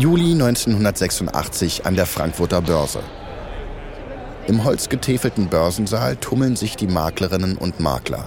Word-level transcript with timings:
Juli 0.00 0.32
1986 0.32 1.84
an 1.84 1.94
der 1.94 2.06
Frankfurter 2.06 2.62
Börse. 2.62 3.00
Im 4.46 4.64
holzgetäfelten 4.64 5.48
Börsensaal 5.48 6.16
tummeln 6.16 6.56
sich 6.56 6.74
die 6.74 6.86
Maklerinnen 6.86 7.58
und 7.58 7.80
Makler. 7.80 8.26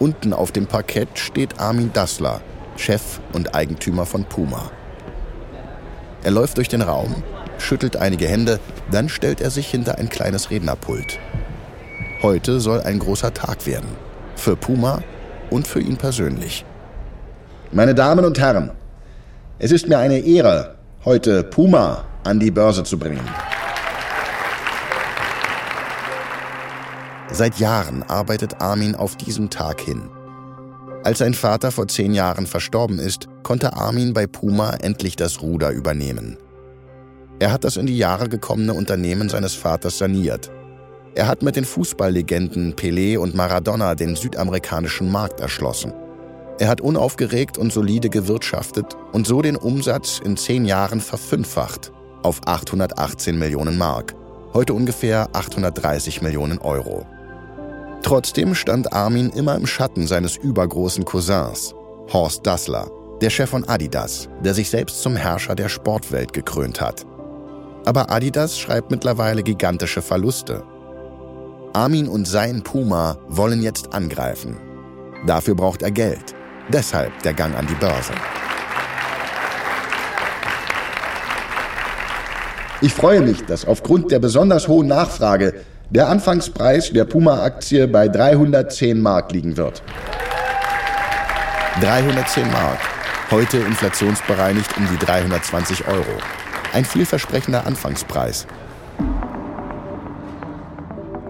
Unten 0.00 0.32
auf 0.32 0.50
dem 0.50 0.66
Parkett 0.66 1.16
steht 1.16 1.60
Armin 1.60 1.92
Dassler, 1.92 2.40
Chef 2.76 3.20
und 3.32 3.54
Eigentümer 3.54 4.04
von 4.04 4.24
Puma. 4.24 4.72
Er 6.24 6.32
läuft 6.32 6.56
durch 6.56 6.66
den 6.66 6.82
Raum, 6.82 7.22
schüttelt 7.58 7.96
einige 7.96 8.26
Hände, 8.26 8.58
dann 8.90 9.08
stellt 9.08 9.40
er 9.40 9.52
sich 9.52 9.68
hinter 9.68 9.96
ein 9.96 10.08
kleines 10.08 10.50
Rednerpult. 10.50 11.20
Heute 12.20 12.58
soll 12.58 12.80
ein 12.80 12.98
großer 12.98 13.32
Tag 13.32 13.64
werden. 13.64 13.90
Für 14.34 14.56
Puma 14.56 15.04
und 15.50 15.68
für 15.68 15.80
ihn 15.80 15.98
persönlich. 15.98 16.64
Meine 17.70 17.94
Damen 17.94 18.24
und 18.24 18.40
Herren, 18.40 18.72
es 19.60 19.70
ist 19.70 19.86
mir 19.86 19.98
eine 19.98 20.18
Ehre, 20.18 20.79
heute 21.04 21.42
Puma 21.44 22.04
an 22.24 22.38
die 22.38 22.50
Börse 22.50 22.84
zu 22.84 22.98
bringen. 22.98 23.26
Seit 27.32 27.58
Jahren 27.58 28.02
arbeitet 28.02 28.60
Armin 28.60 28.94
auf 28.94 29.16
diesen 29.16 29.48
Tag 29.48 29.80
hin. 29.80 30.10
Als 31.02 31.18
sein 31.18 31.32
Vater 31.32 31.70
vor 31.70 31.88
zehn 31.88 32.12
Jahren 32.12 32.46
verstorben 32.46 32.98
ist, 32.98 33.28
konnte 33.42 33.72
Armin 33.72 34.12
bei 34.12 34.26
Puma 34.26 34.74
endlich 34.74 35.16
das 35.16 35.40
Ruder 35.40 35.70
übernehmen. 35.70 36.36
Er 37.38 37.50
hat 37.50 37.64
das 37.64 37.78
in 37.78 37.86
die 37.86 37.96
Jahre 37.96 38.28
gekommene 38.28 38.74
Unternehmen 38.74 39.30
seines 39.30 39.54
Vaters 39.54 39.96
saniert. 39.96 40.50
Er 41.14 41.26
hat 41.26 41.42
mit 41.42 41.56
den 41.56 41.64
Fußballlegenden 41.64 42.74
Pelé 42.74 43.16
und 43.16 43.34
Maradona 43.34 43.94
den 43.94 44.16
südamerikanischen 44.16 45.10
Markt 45.10 45.40
erschlossen. 45.40 45.94
Er 46.60 46.68
hat 46.68 46.82
unaufgeregt 46.82 47.56
und 47.56 47.72
solide 47.72 48.10
gewirtschaftet 48.10 48.94
und 49.12 49.26
so 49.26 49.40
den 49.40 49.56
Umsatz 49.56 50.20
in 50.22 50.36
zehn 50.36 50.66
Jahren 50.66 51.00
verfünffacht 51.00 51.90
auf 52.22 52.42
818 52.44 53.38
Millionen 53.38 53.78
Mark, 53.78 54.14
heute 54.52 54.74
ungefähr 54.74 55.30
830 55.32 56.20
Millionen 56.20 56.58
Euro. 56.58 57.06
Trotzdem 58.02 58.54
stand 58.54 58.92
Armin 58.92 59.30
immer 59.30 59.56
im 59.56 59.66
Schatten 59.66 60.06
seines 60.06 60.36
übergroßen 60.36 61.06
Cousins, 61.06 61.74
Horst 62.12 62.46
Dassler, 62.46 62.90
der 63.22 63.30
Chef 63.30 63.48
von 63.48 63.66
Adidas, 63.66 64.28
der 64.44 64.52
sich 64.52 64.68
selbst 64.68 65.00
zum 65.00 65.16
Herrscher 65.16 65.54
der 65.54 65.70
Sportwelt 65.70 66.34
gekrönt 66.34 66.78
hat. 66.78 67.06
Aber 67.86 68.10
Adidas 68.10 68.58
schreibt 68.58 68.90
mittlerweile 68.90 69.42
gigantische 69.42 70.02
Verluste. 70.02 70.62
Armin 71.72 72.06
und 72.06 72.28
sein 72.28 72.62
Puma 72.62 73.16
wollen 73.28 73.62
jetzt 73.62 73.94
angreifen. 73.94 74.58
Dafür 75.26 75.54
braucht 75.54 75.80
er 75.80 75.90
Geld. 75.90 76.34
Deshalb 76.72 77.22
der 77.24 77.34
Gang 77.34 77.56
an 77.56 77.66
die 77.66 77.74
Börse. 77.74 78.12
Ich 82.80 82.94
freue 82.94 83.20
mich, 83.20 83.44
dass 83.44 83.66
aufgrund 83.66 84.12
der 84.12 84.20
besonders 84.20 84.68
hohen 84.68 84.86
Nachfrage 84.86 85.54
der 85.90 86.08
Anfangspreis 86.08 86.92
der 86.92 87.04
Puma-Aktie 87.04 87.88
bei 87.88 88.06
310 88.06 89.00
Mark 89.00 89.32
liegen 89.32 89.56
wird. 89.56 89.82
310 91.80 92.50
Mark. 92.52 92.78
Heute 93.32 93.58
inflationsbereinigt 93.58 94.76
um 94.76 94.88
die 94.88 95.04
320 95.04 95.88
Euro. 95.88 96.18
Ein 96.72 96.84
vielversprechender 96.84 97.66
Anfangspreis. 97.66 98.46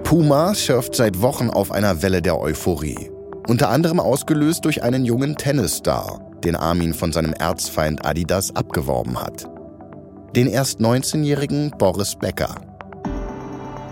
Puma 0.04 0.54
surft 0.54 0.94
seit 0.94 1.22
Wochen 1.22 1.48
auf 1.48 1.72
einer 1.72 2.02
Welle 2.02 2.20
der 2.20 2.38
Euphorie. 2.38 3.10
Unter 3.46 3.70
anderem 3.70 4.00
ausgelöst 4.00 4.64
durch 4.64 4.82
einen 4.82 5.04
jungen 5.04 5.36
Tennisstar, 5.36 6.20
den 6.44 6.56
Armin 6.56 6.94
von 6.94 7.12
seinem 7.12 7.32
Erzfeind 7.32 8.06
Adidas 8.06 8.54
abgeworben 8.54 9.20
hat. 9.20 9.48
Den 10.36 10.46
erst 10.46 10.80
19-jährigen 10.80 11.72
Boris 11.76 12.14
Becker. 12.14 12.54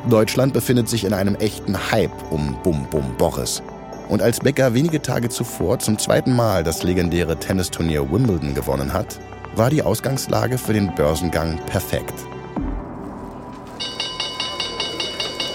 Deutschland 0.09 0.53
befindet 0.53 0.89
sich 0.89 1.05
in 1.05 1.13
einem 1.13 1.35
echten 1.35 1.91
Hype 1.91 2.13
um 2.31 2.57
Bum 2.63 2.87
Bum 2.91 3.17
Boris. 3.19 3.63
Und 4.09 4.23
als 4.23 4.39
Becker 4.39 4.73
wenige 4.73 5.03
Tage 5.03 5.29
zuvor 5.29 5.81
zum 5.81 5.99
zweiten 5.99 6.35
Mal 6.35 6.65
das 6.65 6.83
legendäre 6.83 7.37
Tennisturnier 7.37 8.11
Wimbledon 8.11 8.55
gewonnen 8.55 8.93
hat, 8.93 9.19
war 9.57 9.71
die 9.71 9.83
Ausgangslage 9.83 10.57
für 10.57 10.73
den 10.73 10.95
Börsengang 10.95 11.59
perfekt. 11.67 12.15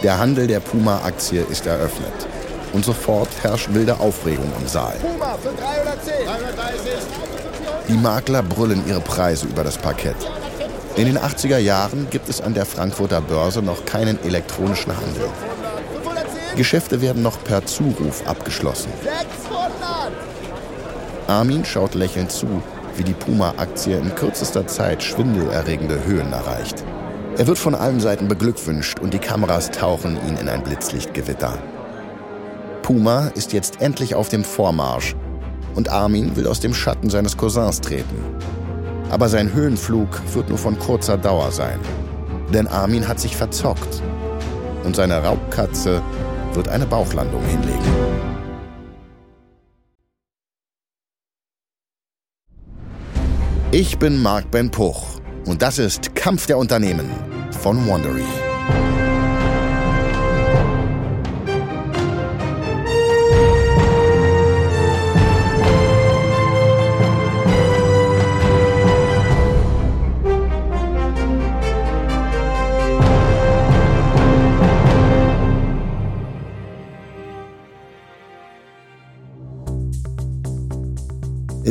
Der 0.03 0.19
Handel 0.19 0.47
der 0.47 0.59
Puma-Aktie 0.59 1.43
ist 1.49 1.65
eröffnet. 1.65 2.27
Und 2.73 2.83
sofort 2.83 3.29
herrscht 3.41 3.69
wilde 3.71 3.99
Aufregung 3.99 4.51
im 4.59 4.67
Saal. 4.67 4.95
Puma 4.99 5.37
für 5.41 5.49
310. 5.49 6.25
330. 6.25 6.91
Die 7.87 7.93
Makler 7.93 8.43
brüllen 8.43 8.83
ihre 8.87 9.01
Preise 9.01 9.45
über 9.45 9.63
das 9.63 9.77
Parkett. 9.77 10.15
In 10.95 11.05
den 11.05 11.17
80er 11.17 11.57
Jahren 11.57 12.07
gibt 12.09 12.29
es 12.29 12.41
an 12.41 12.53
der 12.53 12.65
Frankfurter 12.65 13.21
Börse 13.21 13.61
noch 13.61 13.85
keinen 13.85 14.23
elektronischen 14.23 14.95
Handel. 14.95 15.29
Geschäfte 16.55 17.01
werden 17.01 17.23
noch 17.23 17.43
per 17.43 17.65
Zuruf 17.65 18.27
abgeschlossen. 18.27 18.91
Armin 21.27 21.65
schaut 21.65 21.95
lächelnd 21.95 22.31
zu, 22.31 22.61
wie 22.95 23.03
die 23.03 23.13
Puma-Aktie 23.13 23.97
in 23.97 24.13
kürzester 24.13 24.67
Zeit 24.67 25.01
schwindelerregende 25.01 26.05
Höhen 26.05 26.31
erreicht. 26.31 26.83
Er 27.37 27.47
wird 27.47 27.57
von 27.57 27.73
allen 27.73 27.99
Seiten 27.99 28.27
beglückwünscht 28.27 28.99
und 28.99 29.13
die 29.13 29.19
Kameras 29.19 29.71
tauchen 29.71 30.17
ihn 30.27 30.37
in 30.37 30.47
ein 30.47 30.63
Blitzlichtgewitter. 30.63 31.57
Puma 32.83 33.27
ist 33.29 33.53
jetzt 33.53 33.81
endlich 33.81 34.13
auf 34.13 34.27
dem 34.27 34.43
Vormarsch 34.43 35.15
und 35.73 35.89
Armin 35.89 36.35
will 36.35 36.45
aus 36.47 36.59
dem 36.59 36.73
Schatten 36.73 37.09
seines 37.09 37.37
Cousins 37.37 37.79
treten. 37.79 38.17
Aber 39.09 39.29
sein 39.29 39.53
Höhenflug 39.53 40.21
wird 40.33 40.49
nur 40.49 40.57
von 40.57 40.77
kurzer 40.77 41.17
Dauer 41.17 41.51
sein. 41.51 41.79
Denn 42.53 42.67
Armin 42.67 43.07
hat 43.07 43.21
sich 43.21 43.37
verzockt 43.37 44.01
und 44.83 44.97
seine 44.97 45.23
Raubkatze 45.23 46.01
wird 46.53 46.67
eine 46.67 46.85
Bauchlandung 46.85 47.43
hinlegen. 47.45 47.79
Ich 53.71 53.97
bin 53.97 54.21
Marc 54.21 54.51
Ben 54.51 54.69
Puch 54.69 55.19
und 55.45 55.61
das 55.61 55.79
ist 55.79 56.15
Kampf 56.15 56.47
der 56.47 56.57
Unternehmen 56.57 57.09
von 57.51 57.87
Wandery. 57.87 58.25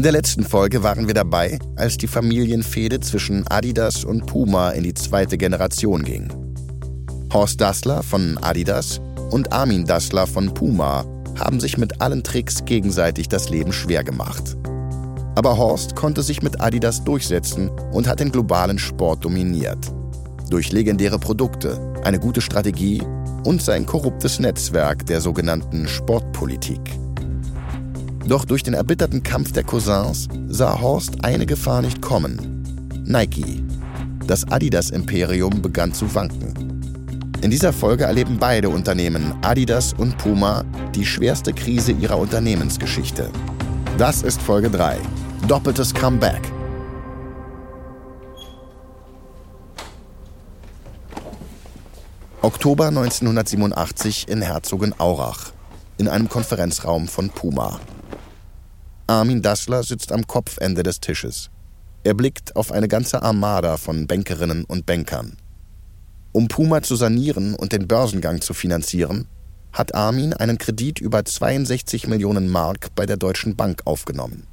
In 0.03 0.05
der 0.05 0.21
letzten 0.21 0.43
Folge 0.43 0.83
waren 0.83 1.07
wir 1.07 1.15
dabei, 1.15 1.61
als 1.77 1.97
die 1.97 2.09
Familienfehde 2.09 2.99
zwischen 2.99 3.47
Adidas 3.47 4.05
und 4.05 4.27
Puma 4.27 4.71
in 4.71 4.83
die 4.83 4.95
zweite 4.95 5.39
Generation 5.39 6.03
ging. 6.03 6.29
Horst 7.33 7.61
Dassler 7.61 8.03
von 8.03 8.37
Adidas 8.39 9.01
und 9.31 9.53
Armin 9.53 9.85
Dassler 9.87 10.27
von 10.27 10.53
Puma 10.53 11.05
haben 11.39 11.61
sich 11.61 11.79
mit 11.79 12.01
allen 12.01 12.25
Tricks 12.25 12.65
gegenseitig 12.65 13.29
das 13.29 13.49
Leben 13.49 13.73
schwer 13.73 14.03
gemacht. 14.03 14.57
Aber 15.37 15.57
Horst 15.57 15.95
konnte 15.95 16.25
sich 16.25 16.43
mit 16.43 16.61
Adidas 16.61 17.05
durchsetzen 17.05 17.71
und 17.93 18.09
hat 18.09 18.19
den 18.19 18.33
globalen 18.33 18.81
Sport 18.81 19.25
dominiert. 19.25 19.95
Durch 20.51 20.73
legendäre 20.73 21.21
Produkte, 21.21 21.79
eine 22.03 22.19
gute 22.19 22.41
Strategie 22.41 23.01
und 23.45 23.63
sein 23.63 23.87
korruptes 23.87 24.41
Netzwerk 24.41 25.07
der 25.07 25.21
sogenannten 25.21 25.87
Sportpolitik. 25.87 26.81
Doch 28.27 28.45
durch 28.45 28.63
den 28.63 28.75
erbitterten 28.75 29.23
Kampf 29.23 29.53
der 29.53 29.65
Cousins 29.65 30.29
sah 30.49 30.81
Horst 30.81 31.25
eine 31.25 31.47
Gefahr 31.47 31.83
nicht 31.83 32.01
kommen. 32.01 32.63
Nike. 33.05 33.65
Das 34.27 34.51
Adidas-Imperium 34.51 35.61
begann 35.61 35.93
zu 35.93 36.15
wanken. 36.15 36.55
In 37.43 37.51
dieser 37.51 37.73
Folge 37.73 38.05
erleben 38.05 38.37
beide 38.39 38.69
Unternehmen, 38.69 39.35
Adidas 39.43 39.93
und 39.95 40.17
Puma, 40.19 40.65
die 40.95 41.05
schwerste 41.05 41.53
Krise 41.53 41.91
ihrer 41.91 42.17
Unternehmensgeschichte. 42.19 43.31
Das 43.99 44.23
ist 44.23 44.41
Folge 44.41 44.71
3. 44.71 44.99
Doppeltes 45.49 45.93
Comeback. 45.93 46.41
Oktober 52.43 52.87
1987 52.89 54.29
in 54.29 54.41
Herzogenaurach, 54.41 55.53
in 55.99 56.07
einem 56.07 56.29
Konferenzraum 56.29 57.09
von 57.09 57.31
Puma. 57.31 57.81
Armin 59.07 59.43
Dassler 59.43 59.83
sitzt 59.83 60.13
am 60.13 60.27
Kopfende 60.27 60.83
des 60.83 61.01
Tisches. 61.01 61.51
Er 62.05 62.15
blickt 62.15 62.57
auf 62.57 62.73
eine 62.73 62.89
ganze 62.89 63.23
Armada 63.23 63.77
von 63.77 64.07
Bankerinnen 64.07 64.65
und 64.65 64.87
Bankern. 64.87 65.37
Um 66.33 66.49
Puma 66.49 66.83
zu 66.83 66.97
sanieren 66.97 67.55
und 67.55 67.73
den 67.73 67.87
Börsengang 67.87 68.41
zu 68.41 68.55
finanzieren, 68.55 69.27
hat 69.73 69.95
Armin 69.95 70.33
einen 70.33 70.59
Kredit 70.59 71.01
über 71.01 71.25
62 71.25 72.07
Millionen 72.07 72.49
Mark 72.49 72.95
bei 72.95 73.07
der 73.07 73.17
Deutschen 73.17 73.57
Bank 73.57 73.83
aufgenommen. 73.85 74.47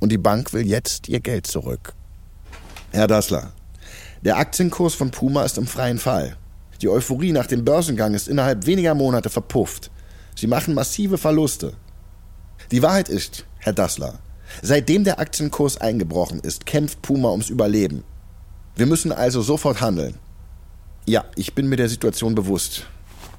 Und 0.00 0.10
die 0.10 0.18
Bank 0.18 0.52
will 0.52 0.66
jetzt 0.66 1.08
ihr 1.08 1.20
Geld 1.20 1.46
zurück. 1.46 1.94
Herr 2.90 3.06
Dassler, 3.06 3.52
der 4.22 4.36
Aktienkurs 4.36 4.94
von 4.94 5.10
Puma 5.10 5.44
ist 5.44 5.58
im 5.58 5.66
freien 5.66 5.98
Fall. 5.98 6.36
Die 6.80 6.88
Euphorie 6.88 7.32
nach 7.32 7.46
dem 7.46 7.64
Börsengang 7.64 8.14
ist 8.14 8.28
innerhalb 8.28 8.66
weniger 8.66 8.94
Monate 8.94 9.30
verpufft. 9.30 9.90
Sie 10.34 10.46
machen 10.46 10.74
massive 10.74 11.18
Verluste. 11.18 11.74
Die 12.70 12.82
Wahrheit 12.82 13.08
ist, 13.08 13.44
Herr 13.58 13.72
Dassler, 13.72 14.18
seitdem 14.62 15.04
der 15.04 15.18
Aktienkurs 15.18 15.78
eingebrochen 15.78 16.40
ist, 16.40 16.66
kämpft 16.66 17.02
Puma 17.02 17.30
ums 17.30 17.50
Überleben. 17.50 18.04
Wir 18.76 18.86
müssen 18.86 19.12
also 19.12 19.42
sofort 19.42 19.80
handeln. 19.80 20.14
Ja, 21.04 21.24
ich 21.34 21.54
bin 21.54 21.68
mir 21.68 21.76
der 21.76 21.88
Situation 21.88 22.34
bewusst. 22.34 22.86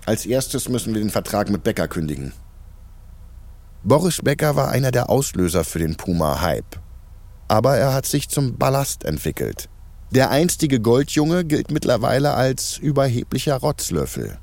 Als 0.05 0.25
erstes 0.25 0.67
müssen 0.67 0.93
wir 0.93 1.01
den 1.01 1.09
Vertrag 1.09 1.49
mit 1.49 1.63
Becker 1.63 1.87
kündigen. 1.87 2.33
Boris 3.83 4.19
Becker 4.21 4.55
war 4.55 4.69
einer 4.69 4.91
der 4.91 5.09
Auslöser 5.09 5.63
für 5.63 5.79
den 5.79 5.95
Puma-Hype. 5.95 6.79
Aber 7.47 7.77
er 7.77 7.93
hat 7.93 8.05
sich 8.05 8.29
zum 8.29 8.57
Ballast 8.57 9.05
entwickelt. 9.05 9.69
Der 10.11 10.29
einstige 10.29 10.79
Goldjunge 10.79 11.43
gilt 11.43 11.71
mittlerweile 11.71 12.33
als 12.33 12.77
überheblicher 12.77 13.55
Rotzlöffel. 13.55 14.37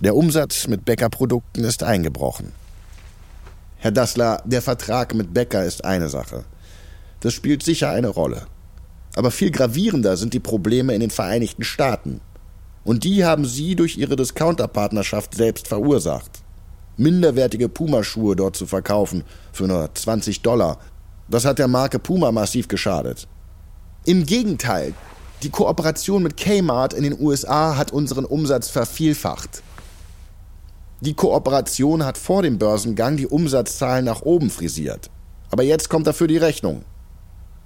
Der 0.00 0.14
Umsatz 0.14 0.66
mit 0.66 0.84
Bäckerprodukten 0.84 1.64
ist 1.64 1.82
eingebrochen. 1.82 2.52
Herr 3.82 3.92
Dassler, 3.92 4.42
der 4.44 4.60
Vertrag 4.60 5.14
mit 5.14 5.32
Becker 5.32 5.64
ist 5.64 5.86
eine 5.86 6.10
Sache. 6.10 6.44
Das 7.20 7.32
spielt 7.32 7.62
sicher 7.62 7.88
eine 7.88 8.08
Rolle. 8.08 8.42
Aber 9.16 9.30
viel 9.30 9.50
gravierender 9.50 10.18
sind 10.18 10.34
die 10.34 10.38
Probleme 10.38 10.94
in 10.94 11.00
den 11.00 11.08
Vereinigten 11.08 11.64
Staaten. 11.64 12.20
Und 12.84 13.04
die 13.04 13.24
haben 13.24 13.46
Sie 13.46 13.76
durch 13.76 13.96
Ihre 13.96 14.16
Discounterpartnerschaft 14.16 15.34
selbst 15.34 15.66
verursacht. 15.66 16.42
Minderwertige 16.98 17.70
Pumaschuhe 17.70 18.36
dort 18.36 18.54
zu 18.54 18.66
verkaufen 18.66 19.24
für 19.50 19.66
nur 19.66 19.88
20 19.94 20.42
Dollar, 20.42 20.78
das 21.30 21.46
hat 21.46 21.58
der 21.58 21.68
Marke 21.68 21.98
Puma 21.98 22.32
massiv 22.32 22.68
geschadet. 22.68 23.28
Im 24.04 24.26
Gegenteil, 24.26 24.92
die 25.42 25.48
Kooperation 25.48 26.22
mit 26.22 26.36
Kmart 26.36 26.92
in 26.92 27.02
den 27.02 27.18
USA 27.18 27.78
hat 27.78 27.92
unseren 27.92 28.26
Umsatz 28.26 28.68
vervielfacht. 28.68 29.62
Die 31.02 31.14
Kooperation 31.14 32.04
hat 32.04 32.18
vor 32.18 32.42
dem 32.42 32.58
Börsengang 32.58 33.16
die 33.16 33.26
Umsatzzahlen 33.26 34.04
nach 34.04 34.20
oben 34.22 34.50
frisiert. 34.50 35.10
Aber 35.50 35.62
jetzt 35.62 35.88
kommt 35.88 36.06
dafür 36.06 36.26
die 36.26 36.36
Rechnung. 36.36 36.84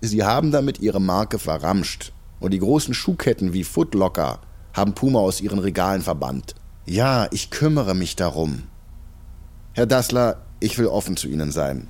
Sie 0.01 0.23
haben 0.23 0.53
damit 0.53 0.81
ihre 0.81 1.01
Marke 1.01 1.39
verramscht. 1.39 2.13
Und 2.39 2.53
die 2.53 2.59
großen 2.59 2.95
Schuhketten 2.95 3.53
wie 3.53 3.65
Footlocker 3.65 4.41
haben 4.73 4.95
Puma 4.95 5.21
aus 5.21 5.41
ihren 5.41 5.59
Regalen 5.59 6.03
verbannt. 6.03 6.55
Ja, 6.85 7.27
ich 7.31 7.51
kümmere 7.51 7.95
mich 7.95 8.17
darum. 8.17 8.65
Herr 9.73 9.87
Dassler, 9.87 10.43
ich 10.61 10.79
will 10.79 10.87
offen 10.87 11.17
zu 11.17 11.27
Ihnen 11.27 11.51
sein. 11.51 11.89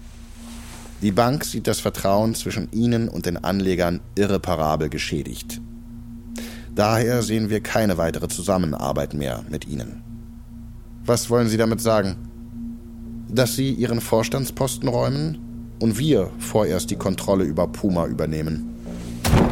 Die 1.02 1.10
Bank 1.10 1.44
sieht 1.44 1.66
das 1.66 1.80
Vertrauen 1.80 2.34
zwischen 2.34 2.70
Ihnen 2.72 3.08
und 3.08 3.26
den 3.26 3.42
Anlegern 3.42 4.00
irreparabel 4.14 4.88
geschädigt. 4.88 5.60
Daher 6.74 7.22
sehen 7.22 7.50
wir 7.50 7.60
keine 7.60 7.98
weitere 7.98 8.28
Zusammenarbeit 8.28 9.12
mehr 9.12 9.44
mit 9.50 9.66
Ihnen. 9.66 10.03
Was 11.06 11.28
wollen 11.28 11.48
Sie 11.48 11.58
damit 11.58 11.82
sagen? 11.82 12.16
Dass 13.28 13.56
Sie 13.56 13.72
Ihren 13.72 14.00
Vorstandsposten 14.00 14.88
räumen 14.88 15.38
und 15.80 15.98
wir 15.98 16.30
vorerst 16.38 16.90
die 16.90 16.96
Kontrolle 16.96 17.44
über 17.44 17.66
Puma 17.68 18.06
übernehmen. 18.06 18.70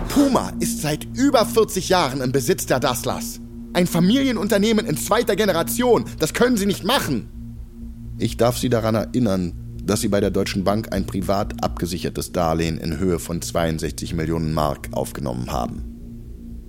Puma 0.08 0.52
ist 0.60 0.80
seit 0.80 1.06
über 1.14 1.44
40 1.44 1.90
Jahren 1.90 2.22
im 2.22 2.32
Besitz 2.32 2.64
der 2.64 2.80
Dasslers. 2.80 3.40
Ein 3.74 3.86
Familienunternehmen 3.86 4.86
in 4.86 4.96
zweiter 4.96 5.36
Generation. 5.36 6.04
Das 6.18 6.32
können 6.32 6.56
Sie 6.56 6.66
nicht 6.66 6.84
machen. 6.84 7.28
Ich 8.18 8.38
darf 8.38 8.56
Sie 8.56 8.68
daran 8.70 8.94
erinnern, 8.94 9.52
dass 9.84 10.00
Sie 10.00 10.08
bei 10.08 10.20
der 10.20 10.30
Deutschen 10.30 10.64
Bank 10.64 10.92
ein 10.92 11.06
privat 11.06 11.62
abgesichertes 11.62 12.32
Darlehen 12.32 12.78
in 12.78 12.98
Höhe 12.98 13.18
von 13.18 13.42
62 13.42 14.14
Millionen 14.14 14.54
Mark 14.54 14.88
aufgenommen 14.92 15.50
haben. 15.50 15.82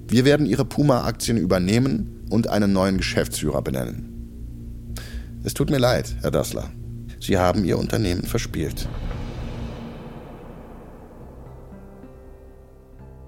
Wir 0.09 0.25
werden 0.25 0.45
Ihre 0.45 0.65
Puma-Aktien 0.65 1.37
übernehmen 1.37 2.25
und 2.29 2.49
einen 2.49 2.73
neuen 2.73 2.97
Geschäftsführer 2.97 3.61
benennen. 3.61 4.12
Es 5.45 5.53
tut 5.53 5.69
mir 5.69 5.77
leid, 5.77 6.15
Herr 6.21 6.31
Dassler. 6.31 6.71
Sie 7.19 7.37
haben 7.37 7.65
Ihr 7.65 7.77
Unternehmen 7.77 8.23
verspielt. 8.23 8.87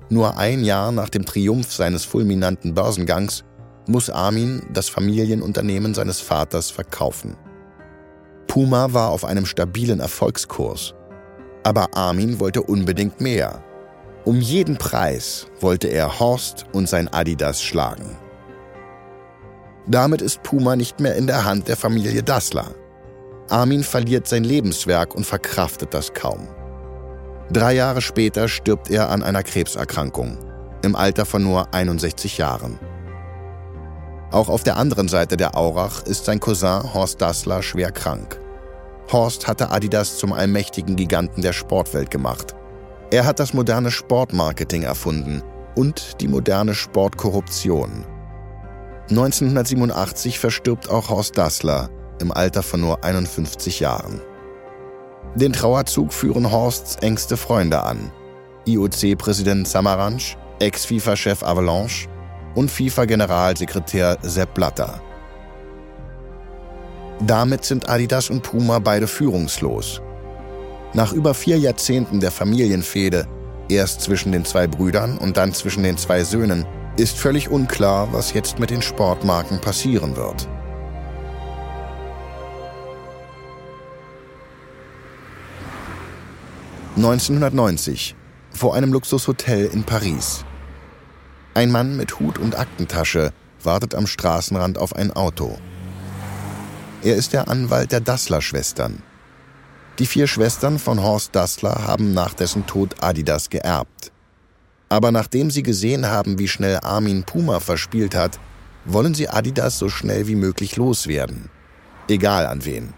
Nur 0.09 0.37
ein 0.37 0.63
Jahr 0.63 0.93
nach 0.93 1.09
dem 1.09 1.25
Triumph 1.25 1.73
seines 1.73 2.05
fulminanten 2.05 2.73
Börsengangs 2.73 3.43
muss 3.87 4.09
Armin 4.09 4.63
das 4.71 4.87
Familienunternehmen 4.87 5.93
seines 5.93 6.21
Vaters 6.21 6.71
verkaufen. 6.71 7.35
Puma 8.47 8.93
war 8.93 9.09
auf 9.09 9.25
einem 9.25 9.45
stabilen 9.45 9.99
Erfolgskurs. 9.99 10.93
Aber 11.63 11.97
Armin 11.97 12.39
wollte 12.39 12.61
unbedingt 12.61 13.19
mehr. 13.19 13.61
Um 14.23 14.39
jeden 14.39 14.77
Preis 14.77 15.47
wollte 15.59 15.87
er 15.87 16.19
Horst 16.19 16.65
und 16.71 16.87
sein 16.87 17.09
Adidas 17.09 17.61
schlagen. 17.61 18.24
Damit 19.87 20.21
ist 20.21 20.41
Puma 20.43 20.75
nicht 20.75 20.99
mehr 20.99 21.15
in 21.15 21.27
der 21.27 21.45
Hand 21.45 21.67
der 21.67 21.77
Familie 21.77 22.23
Dassler. 22.23 22.71
Armin 23.49 23.83
verliert 23.83 24.27
sein 24.27 24.43
Lebenswerk 24.43 25.13
und 25.13 25.25
verkraftet 25.25 25.93
das 25.93 26.13
kaum. 26.13 26.47
Drei 27.51 27.73
Jahre 27.73 28.01
später 28.01 28.47
stirbt 28.47 28.89
er 28.89 29.11
an 29.11 29.21
einer 29.21 29.43
Krebserkrankung, 29.43 30.39
im 30.81 30.95
Alter 30.95 31.25
von 31.25 31.43
nur 31.43 31.71
61 31.73 32.39
Jahren. 32.39 32.79
Auch 34.31 34.49
auf 34.49 34.63
der 34.63 34.77
anderen 34.77 35.07
Seite 35.07 35.37
der 35.37 35.55
Aurach 35.55 36.03
ist 36.03 36.25
sein 36.25 36.39
Cousin 36.39 36.93
Horst 36.93 37.21
Dassler 37.21 37.61
schwer 37.61 37.91
krank. 37.91 38.39
Horst 39.11 39.47
hatte 39.47 39.69
Adidas 39.69 40.17
zum 40.17 40.33
allmächtigen 40.33 40.95
Giganten 40.95 41.43
der 41.43 41.53
Sportwelt 41.53 42.09
gemacht. 42.09 42.55
Er 43.11 43.25
hat 43.25 43.39
das 43.39 43.53
moderne 43.53 43.91
Sportmarketing 43.91 44.81
erfunden 44.81 45.43
und 45.75 46.19
die 46.21 46.27
moderne 46.27 46.73
Sportkorruption. 46.73 48.03
1987 49.09 50.39
verstirbt 50.39 50.89
auch 50.89 51.09
Horst 51.09 51.37
Dassler 51.37 51.89
im 52.19 52.31
Alter 52.31 52.63
von 52.63 52.81
nur 52.81 53.03
51 53.03 53.79
Jahren. 53.79 54.21
Den 55.35 55.53
Trauerzug 55.53 56.13
führen 56.13 56.51
Horsts 56.51 56.95
engste 56.97 57.37
Freunde 57.37 57.83
an. 57.83 58.11
IOC-Präsident 58.65 59.67
Samaranch, 59.67 60.37
Ex-FIFA-Chef 60.59 61.43
Avalanche 61.43 62.07
und 62.55 62.71
FIFA-Generalsekretär 62.71 64.17
Sepp 64.23 64.53
Blatter. 64.55 65.01
Damit 67.19 67.63
sind 67.63 67.87
Adidas 67.87 68.29
und 68.29 68.41
Puma 68.41 68.79
beide 68.79 69.07
führungslos. 69.07 70.01
Nach 70.93 71.13
über 71.13 71.33
vier 71.33 71.59
Jahrzehnten 71.59 72.19
der 72.19 72.31
Familienfehde, 72.31 73.27
erst 73.69 74.01
zwischen 74.01 74.31
den 74.31 74.45
zwei 74.45 74.67
Brüdern 74.67 75.17
und 75.17 75.37
dann 75.37 75.53
zwischen 75.53 75.83
den 75.83 75.97
zwei 75.97 76.23
Söhnen, 76.23 76.65
ist 76.97 77.17
völlig 77.17 77.49
unklar, 77.49 78.13
was 78.13 78.33
jetzt 78.33 78.59
mit 78.59 78.69
den 78.69 78.81
Sportmarken 78.81 79.59
passieren 79.59 80.15
wird. 80.15 80.47
(1990) 86.95 88.15
vor 88.51 88.73
einem 88.73 88.93
Luxushotel 88.93 89.65
in 89.65 89.83
Paris. 89.83 90.45
Ein 91.53 91.71
Mann 91.71 91.97
mit 91.97 92.19
Hut 92.19 92.37
und 92.37 92.57
Aktentasche 92.57 93.33
wartet 93.61 93.95
am 93.95 94.07
Straßenrand 94.07 94.77
auf 94.77 94.95
ein 94.95 95.11
Auto. 95.11 95.57
Er 97.03 97.15
ist 97.15 97.33
der 97.33 97.49
Anwalt 97.49 97.91
der 97.91 97.99
Dassler-Schwestern. 97.99 99.03
Die 99.99 100.05
vier 100.05 100.27
Schwestern 100.27 100.79
von 100.79 101.01
Horst 101.03 101.35
Dassler 101.35 101.85
haben 101.85 102.13
nach 102.13 102.33
dessen 102.33 102.65
Tod 102.65 102.95
Adidas 103.01 103.49
geerbt. 103.49 104.11
Aber 104.89 105.11
nachdem 105.11 105.51
sie 105.51 105.63
gesehen 105.63 106.07
haben, 106.07 106.37
wie 106.39 106.47
schnell 106.47 106.79
Armin 106.81 107.23
Puma 107.23 107.59
verspielt 107.59 108.15
hat, 108.15 108.39
wollen 108.85 109.13
sie 109.13 109.29
Adidas 109.29 109.79
so 109.79 109.89
schnell 109.89 110.27
wie 110.27 110.35
möglich 110.35 110.75
loswerden. 110.75 111.49
Egal 112.07 112.45
an 112.45 112.65
wen. 112.65 112.93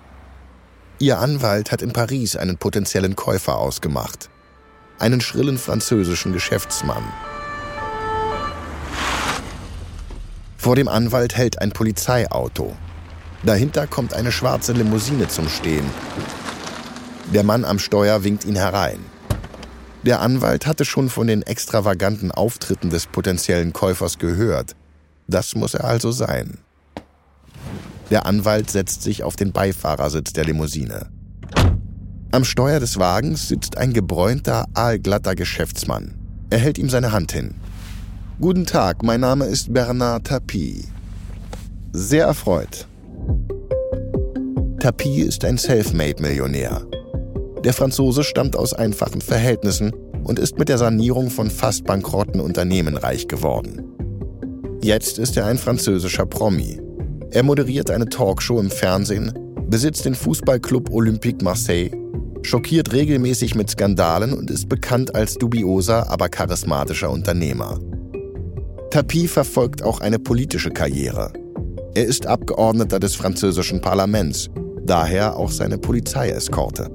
Ihr 0.99 1.19
Anwalt 1.19 1.71
hat 1.71 1.81
in 1.81 1.93
Paris 1.93 2.35
einen 2.35 2.57
potenziellen 2.57 3.15
Käufer 3.15 3.57
ausgemacht. 3.57 4.29
Einen 4.99 5.21
schrillen 5.21 5.57
französischen 5.57 6.33
Geschäftsmann. 6.33 7.03
Vor 10.57 10.75
dem 10.75 10.87
Anwalt 10.87 11.37
hält 11.37 11.61
ein 11.61 11.71
Polizeiauto. 11.71 12.75
Dahinter 13.43 13.87
kommt 13.87 14.13
eine 14.13 14.31
schwarze 14.31 14.73
Limousine 14.73 15.27
zum 15.27 15.47
Stehen. 15.47 15.85
Der 17.33 17.43
Mann 17.43 17.63
am 17.63 17.79
Steuer 17.79 18.23
winkt 18.23 18.43
ihn 18.43 18.55
herein. 18.55 18.99
Der 20.07 20.21
Anwalt 20.21 20.65
hatte 20.65 20.85
schon 20.85 21.09
von 21.09 21.27
den 21.27 21.41
extravaganten 21.41 22.31
Auftritten 22.31 22.89
des 22.89 23.07
potenziellen 23.07 23.73
Käufers 23.73 24.17
gehört. 24.19 24.73
Das 25.27 25.53
muss 25.53 25.73
er 25.73 25.83
also 25.83 26.11
sein. 26.13 26.59
Der 28.09 28.25
Anwalt 28.25 28.69
setzt 28.71 29.01
sich 29.01 29.23
auf 29.23 29.35
den 29.35 29.51
Beifahrersitz 29.51 30.31
der 30.31 30.45
Limousine. 30.45 31.07
Am 32.31 32.45
Steuer 32.45 32.79
des 32.79 32.97
Wagens 32.97 33.49
sitzt 33.49 33.77
ein 33.77 33.91
gebräunter, 33.91 34.67
aalglatter 34.75 35.35
Geschäftsmann. 35.35 36.15
Er 36.51 36.59
hält 36.59 36.77
ihm 36.77 36.89
seine 36.89 37.11
Hand 37.11 37.33
hin. 37.33 37.55
Guten 38.39 38.65
Tag, 38.65 39.03
mein 39.03 39.19
Name 39.19 39.43
ist 39.43 39.73
Bernard 39.73 40.27
Tapie. 40.27 40.85
Sehr 41.91 42.27
erfreut. 42.27 42.87
Tapie 44.79 45.19
ist 45.19 45.43
ein 45.43 45.57
Selfmade-Millionär. 45.57 46.87
Der 47.67 47.73
Franzose 47.73 48.23
stammt 48.23 48.55
aus 48.55 48.71
einfachen 48.71 49.19
Verhältnissen 49.19 49.91
und 50.23 50.39
ist 50.39 50.57
mit 50.57 50.69
der 50.69 50.77
Sanierung 50.77 51.29
von 51.29 51.49
fast 51.49 51.83
bankrotten 51.83 52.39
Unternehmen 52.39 52.95
reich 52.95 53.27
geworden. 53.27 53.83
Jetzt 54.81 55.19
ist 55.19 55.35
er 55.35 55.47
ein 55.47 55.57
französischer 55.57 56.25
Promi. 56.25 56.79
Er 57.31 57.43
moderiert 57.43 57.91
eine 57.91 58.07
Talkshow 58.07 58.57
im 58.61 58.71
Fernsehen, 58.71 59.33
besitzt 59.69 60.05
den 60.05 60.15
Fußballclub 60.15 60.91
Olympique 60.91 61.43
Marseille, 61.43 61.91
schockiert 62.41 62.93
regelmäßig 62.93 63.53
mit 63.53 63.69
Skandalen 63.69 64.31
und 64.31 64.49
ist 64.49 64.69
bekannt 64.69 65.13
als 65.13 65.33
dubioser, 65.33 66.09
aber 66.09 66.29
charismatischer 66.29 67.09
Unternehmer. 67.09 67.81
Tapie 68.91 69.27
verfolgt 69.27 69.83
auch 69.83 69.99
eine 69.99 70.19
politische 70.19 70.69
Karriere. 70.69 71.33
Er 71.95 72.05
ist 72.05 72.27
Abgeordneter 72.27 73.01
des 73.01 73.17
französischen 73.17 73.81
Parlaments, 73.81 74.47
daher 74.85 75.35
auch 75.35 75.51
seine 75.51 75.77
Polizeieskorte. 75.77 76.89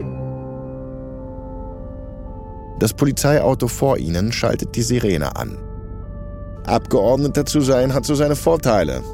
Das 2.83 2.93
Polizeiauto 2.93 3.69
vor 3.69 3.97
ihnen 3.97 4.33
schaltet 4.33 4.75
die 4.75 4.83
Sirene 4.83 5.37
an. 5.37 5.57
Abgeordneter 6.65 7.47
zu 7.47 7.61
sein 7.61 7.95
hat 7.95 8.05
so 8.05 8.17
seine 8.17 8.35
Vorteile. 8.35 9.05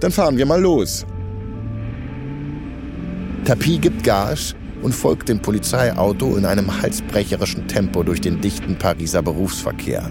Dann 0.00 0.10
fahren 0.10 0.38
wir 0.38 0.46
mal 0.46 0.62
los. 0.62 1.04
Tapie 3.44 3.76
gibt 3.76 4.02
Gas 4.02 4.54
und 4.80 4.94
folgt 4.94 5.28
dem 5.28 5.40
Polizeiauto 5.40 6.36
in 6.36 6.46
einem 6.46 6.80
halsbrecherischen 6.80 7.68
Tempo 7.68 8.02
durch 8.02 8.22
den 8.22 8.40
dichten 8.40 8.78
Pariser 8.78 9.20
Berufsverkehr. 9.20 10.10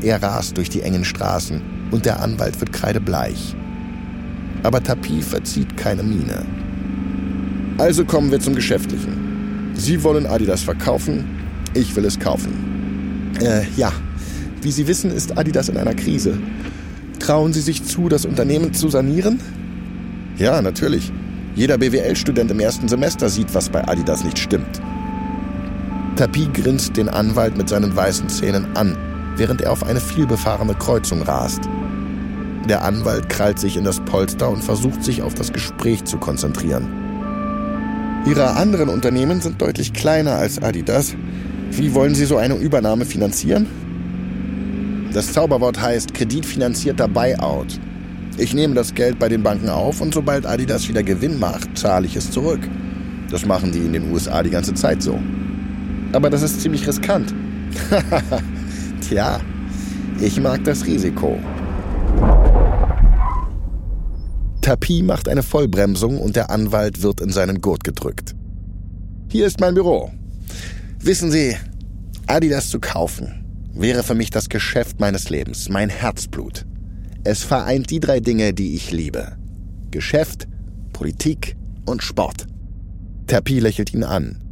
Er 0.00 0.22
rast 0.22 0.56
durch 0.56 0.70
die 0.70 0.80
engen 0.80 1.04
Straßen 1.04 1.60
und 1.90 2.06
der 2.06 2.22
Anwalt 2.22 2.58
wird 2.58 2.72
kreidebleich. 2.72 3.54
Aber 4.62 4.82
Tapie 4.82 5.20
verzieht 5.20 5.76
keine 5.76 6.04
Miene. 6.04 6.46
Also 7.76 8.06
kommen 8.06 8.30
wir 8.30 8.40
zum 8.40 8.54
Geschäftlichen. 8.54 9.72
Sie 9.74 10.02
wollen 10.02 10.26
Adidas 10.26 10.62
verkaufen, 10.62 11.41
ich 11.74 11.94
will 11.96 12.04
es 12.04 12.18
kaufen. 12.18 13.32
Äh, 13.40 13.64
ja. 13.76 13.92
Wie 14.60 14.70
Sie 14.70 14.86
wissen, 14.86 15.10
ist 15.10 15.36
Adidas 15.36 15.68
in 15.68 15.76
einer 15.76 15.94
Krise. 15.94 16.38
Trauen 17.18 17.52
Sie 17.52 17.60
sich 17.60 17.84
zu, 17.84 18.08
das 18.08 18.24
Unternehmen 18.24 18.74
zu 18.74 18.88
sanieren? 18.88 19.40
Ja, 20.36 20.62
natürlich. 20.62 21.12
Jeder 21.54 21.78
BWL-Student 21.78 22.50
im 22.50 22.60
ersten 22.60 22.88
Semester 22.88 23.28
sieht, 23.28 23.54
was 23.54 23.68
bei 23.68 23.86
Adidas 23.86 24.24
nicht 24.24 24.38
stimmt. 24.38 24.80
Tapie 26.16 26.48
grinst 26.52 26.96
den 26.96 27.08
Anwalt 27.08 27.56
mit 27.56 27.68
seinen 27.68 27.94
weißen 27.94 28.28
Zähnen 28.28 28.76
an, 28.76 28.96
während 29.36 29.60
er 29.60 29.72
auf 29.72 29.84
eine 29.84 30.00
vielbefahrene 30.00 30.74
Kreuzung 30.74 31.22
rast. 31.22 31.62
Der 32.68 32.84
Anwalt 32.84 33.28
krallt 33.28 33.58
sich 33.58 33.76
in 33.76 33.84
das 33.84 34.00
Polster 34.00 34.48
und 34.48 34.62
versucht 34.62 35.02
sich 35.02 35.22
auf 35.22 35.34
das 35.34 35.52
Gespräch 35.52 36.04
zu 36.04 36.18
konzentrieren. 36.18 36.86
Ihre 38.24 38.52
anderen 38.52 38.88
Unternehmen 38.88 39.40
sind 39.40 39.60
deutlich 39.60 39.92
kleiner 39.92 40.36
als 40.36 40.62
Adidas. 40.62 41.16
Wie 41.74 41.94
wollen 41.94 42.14
Sie 42.14 42.26
so 42.26 42.36
eine 42.36 42.54
Übernahme 42.56 43.06
finanzieren? 43.06 43.66
Das 45.14 45.32
Zauberwort 45.32 45.80
heißt 45.80 46.12
kreditfinanzierter 46.12 47.08
Buyout. 47.08 47.80
Ich 48.36 48.52
nehme 48.52 48.74
das 48.74 48.94
Geld 48.94 49.18
bei 49.18 49.30
den 49.30 49.42
Banken 49.42 49.70
auf 49.70 50.02
und 50.02 50.12
sobald 50.12 50.44
Adidas 50.44 50.86
wieder 50.88 51.02
Gewinn 51.02 51.38
macht, 51.38 51.78
zahle 51.78 52.06
ich 52.06 52.14
es 52.14 52.30
zurück. 52.30 52.60
Das 53.30 53.46
machen 53.46 53.72
die 53.72 53.78
in 53.78 53.94
den 53.94 54.12
USA 54.12 54.42
die 54.42 54.50
ganze 54.50 54.74
Zeit 54.74 55.02
so. 55.02 55.18
Aber 56.12 56.28
das 56.28 56.42
ist 56.42 56.60
ziemlich 56.60 56.86
riskant. 56.86 57.34
Tja, 59.00 59.40
ich 60.20 60.38
mag 60.42 60.62
das 60.64 60.84
Risiko. 60.84 61.38
Tapie 64.60 65.02
macht 65.02 65.26
eine 65.26 65.42
Vollbremsung 65.42 66.18
und 66.18 66.36
der 66.36 66.50
Anwalt 66.50 67.02
wird 67.02 67.22
in 67.22 67.30
seinen 67.30 67.62
Gurt 67.62 67.82
gedrückt. 67.82 68.34
Hier 69.28 69.46
ist 69.46 69.58
mein 69.58 69.74
Büro. 69.74 70.10
Wissen 71.04 71.32
Sie, 71.32 71.56
Adidas 72.28 72.70
zu 72.70 72.78
kaufen 72.78 73.44
wäre 73.74 74.04
für 74.04 74.14
mich 74.14 74.30
das 74.30 74.48
Geschäft 74.48 75.00
meines 75.00 75.30
Lebens, 75.30 75.68
mein 75.68 75.88
Herzblut. 75.88 76.64
Es 77.24 77.42
vereint 77.42 77.90
die 77.90 77.98
drei 77.98 78.20
Dinge, 78.20 78.54
die 78.54 78.76
ich 78.76 78.92
liebe. 78.92 79.36
Geschäft, 79.90 80.46
Politik 80.92 81.56
und 81.86 82.04
Sport. 82.04 82.46
Tapie 83.26 83.58
lächelt 83.58 83.92
ihn 83.92 84.04
an, 84.04 84.44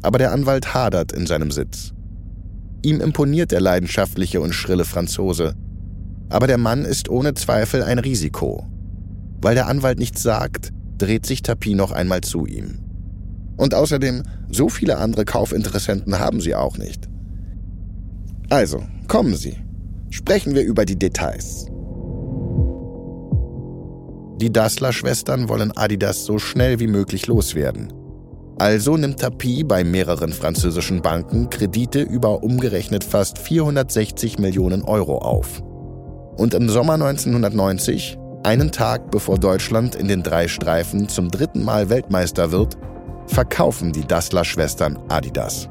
aber 0.00 0.16
der 0.16 0.32
Anwalt 0.32 0.72
hadert 0.72 1.12
in 1.12 1.26
seinem 1.26 1.50
Sitz. 1.50 1.92
Ihm 2.82 3.02
imponiert 3.02 3.52
der 3.52 3.60
leidenschaftliche 3.60 4.40
und 4.40 4.54
schrille 4.54 4.86
Franzose, 4.86 5.56
aber 6.30 6.46
der 6.46 6.58
Mann 6.58 6.86
ist 6.86 7.10
ohne 7.10 7.34
Zweifel 7.34 7.82
ein 7.82 7.98
Risiko. 7.98 8.66
Weil 9.42 9.56
der 9.56 9.66
Anwalt 9.66 9.98
nichts 9.98 10.22
sagt, 10.22 10.70
dreht 10.96 11.26
sich 11.26 11.42
Tapie 11.42 11.74
noch 11.74 11.92
einmal 11.92 12.22
zu 12.22 12.46
ihm. 12.46 12.87
Und 13.58 13.74
außerdem, 13.74 14.22
so 14.50 14.70
viele 14.70 14.96
andere 14.96 15.26
Kaufinteressenten 15.26 16.18
haben 16.18 16.40
sie 16.40 16.54
auch 16.54 16.78
nicht. 16.78 17.08
Also, 18.48 18.82
kommen 19.08 19.36
Sie. 19.36 19.56
Sprechen 20.08 20.54
wir 20.54 20.62
über 20.62 20.86
die 20.86 20.98
Details. 20.98 21.66
Die 24.40 24.52
Dassler-Schwestern 24.52 25.48
wollen 25.48 25.76
Adidas 25.76 26.24
so 26.24 26.38
schnell 26.38 26.78
wie 26.78 26.86
möglich 26.86 27.26
loswerden. 27.26 27.92
Also 28.58 28.96
nimmt 28.96 29.20
Tapie 29.20 29.64
bei 29.64 29.84
mehreren 29.84 30.32
französischen 30.32 31.02
Banken 31.02 31.50
Kredite 31.50 32.00
über 32.00 32.42
umgerechnet 32.42 33.04
fast 33.04 33.38
460 33.38 34.38
Millionen 34.38 34.82
Euro 34.82 35.18
auf. 35.18 35.62
Und 36.36 36.54
im 36.54 36.68
Sommer 36.68 36.94
1990, 36.94 38.18
einen 38.44 38.72
Tag 38.72 39.10
bevor 39.10 39.38
Deutschland 39.38 39.94
in 39.94 40.08
den 40.08 40.22
drei 40.22 40.48
Streifen 40.48 41.08
zum 41.08 41.30
dritten 41.30 41.64
Mal 41.64 41.90
Weltmeister 41.90 42.50
wird, 42.50 42.78
verkaufen 43.28 43.92
die 43.92 44.06
Dassler-Schwestern 44.06 44.98
Adidas. 45.08 45.68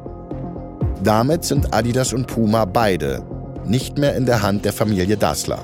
Damit 1.03 1.43
sind 1.43 1.73
Adidas 1.73 2.13
und 2.13 2.27
Puma 2.27 2.65
beide 2.65 3.23
nicht 3.65 3.97
mehr 3.97 4.15
in 4.15 4.25
der 4.25 4.41
Hand 4.41 4.65
der 4.65 4.73
Familie 4.73 5.17
Dassler. 5.17 5.59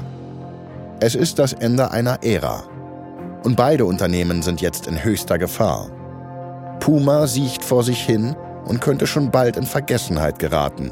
Es 1.00 1.16
ist 1.16 1.40
das 1.40 1.54
Ende 1.54 1.92
einer 1.92 2.24
Ära. 2.24 2.64
Und 3.44 3.56
beide 3.56 3.86
Unternehmen 3.86 4.42
sind 4.42 4.62
jetzt 4.62 4.88
in 4.88 5.04
höchster 5.04 5.38
Gefahr. 5.38 5.90
Puma 6.80 7.28
siecht 7.28 7.64
vor 7.64 7.84
sich 7.84 8.02
hin 8.02 8.36
und 8.66 8.82
könnte 8.82 9.08
schon 9.08 9.32
bald 9.32 9.58
in 9.58 9.64
Vergessenheit 9.64 10.40
geraten. 10.40 10.92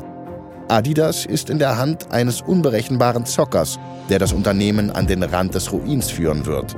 Adidas 0.68 1.26
ist 1.26 1.50
in 1.50 1.60
der 1.60 1.78
Hand 1.78 2.12
eines 2.12 2.42
unberechenbaren 2.42 3.26
Zockers, 3.26 3.78
der 4.10 4.20
das 4.20 4.32
Unternehmen 4.32 4.90
an 4.90 5.06
den 5.06 5.24
Rand 5.24 5.54
des 5.54 5.72
Ruins 5.72 6.10
führen 6.10 6.46
wird. 6.46 6.76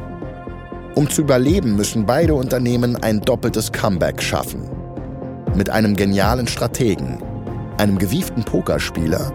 Um 0.96 1.10
zu 1.10 1.22
überleben, 1.22 1.76
müssen 1.76 2.06
beide 2.06 2.36
Unternehmen 2.36 2.96
ein 2.96 3.20
doppeltes 3.20 3.72
Comeback 3.72 4.22
schaffen. 4.22 4.70
Mit 5.56 5.70
einem 5.70 5.96
genialen 5.96 6.46
Strategen, 6.46 7.18
einem 7.78 7.98
gewieften 7.98 8.44
Pokerspieler 8.44 9.32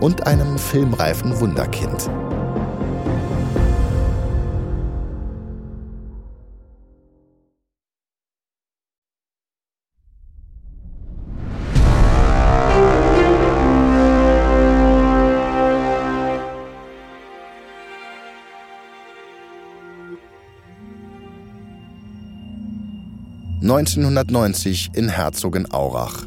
und 0.00 0.26
einem 0.28 0.58
filmreifen 0.58 1.40
Wunderkind. 1.40 2.08
1990 23.72 24.90
in 24.92 25.08
Herzogenaurach, 25.08 26.26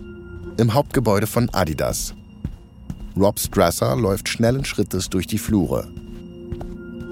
im 0.57 0.73
Hauptgebäude 0.73 1.27
von 1.27 1.47
Adidas. 1.53 2.15
Rob 3.15 3.39
Strasser 3.39 3.95
läuft 3.95 4.27
schnellen 4.27 4.65
Schrittes 4.65 5.11
durch 5.11 5.27
die 5.27 5.37
Flure. 5.37 5.87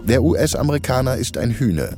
Der 0.08 0.24
US-Amerikaner 0.24 1.18
ist 1.18 1.38
ein 1.38 1.52
Hühne. 1.52 1.98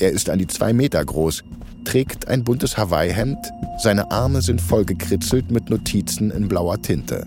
Er 0.00 0.12
ist 0.12 0.30
an 0.30 0.38
die 0.38 0.46
zwei 0.46 0.72
Meter 0.72 1.04
groß, 1.04 1.44
trägt 1.84 2.26
ein 2.26 2.42
buntes 2.42 2.78
Hawaii-Hemd, 2.78 3.52
seine 3.82 4.10
Arme 4.10 4.40
sind 4.40 4.62
vollgekritzelt 4.62 5.50
mit 5.50 5.68
Notizen 5.68 6.30
in 6.30 6.48
blauer 6.48 6.80
Tinte. 6.80 7.26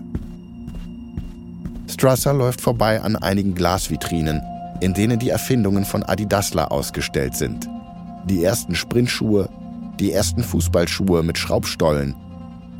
Strasser 1.86 2.34
läuft 2.34 2.60
vorbei 2.60 3.00
an 3.00 3.14
einigen 3.14 3.54
Glasvitrinen, 3.54 4.42
in 4.80 4.92
denen 4.92 5.20
die 5.20 5.30
Erfindungen 5.30 5.84
von 5.84 6.02
Adidasler 6.02 6.72
ausgestellt 6.72 7.36
sind. 7.36 7.68
Die 8.28 8.42
ersten 8.42 8.74
Sprintschuhe, 8.74 9.48
die 10.00 10.12
ersten 10.12 10.42
Fußballschuhe 10.42 11.22
mit 11.22 11.38
Schraubstollen, 11.38 12.14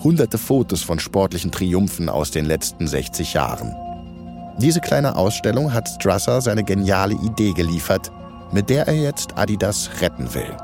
hunderte 0.03 0.39
Fotos 0.39 0.83
von 0.83 0.99
sportlichen 0.99 1.51
Triumphen 1.51 2.09
aus 2.09 2.31
den 2.31 2.45
letzten 2.45 2.87
60 2.87 3.35
Jahren. 3.35 3.75
Diese 4.59 4.81
kleine 4.81 5.17
Ausstellung 5.17 5.73
hat 5.73 5.89
Strasser 5.89 6.41
seine 6.41 6.65
geniale 6.65 7.15
Idee 7.15 7.53
geliefert, 7.53 8.11
mit 8.53 8.71
der 8.71 8.89
er 8.89 8.95
jetzt 8.95 9.37
Adidas 9.37 9.91
retten 10.01 10.33
will. 10.35 10.57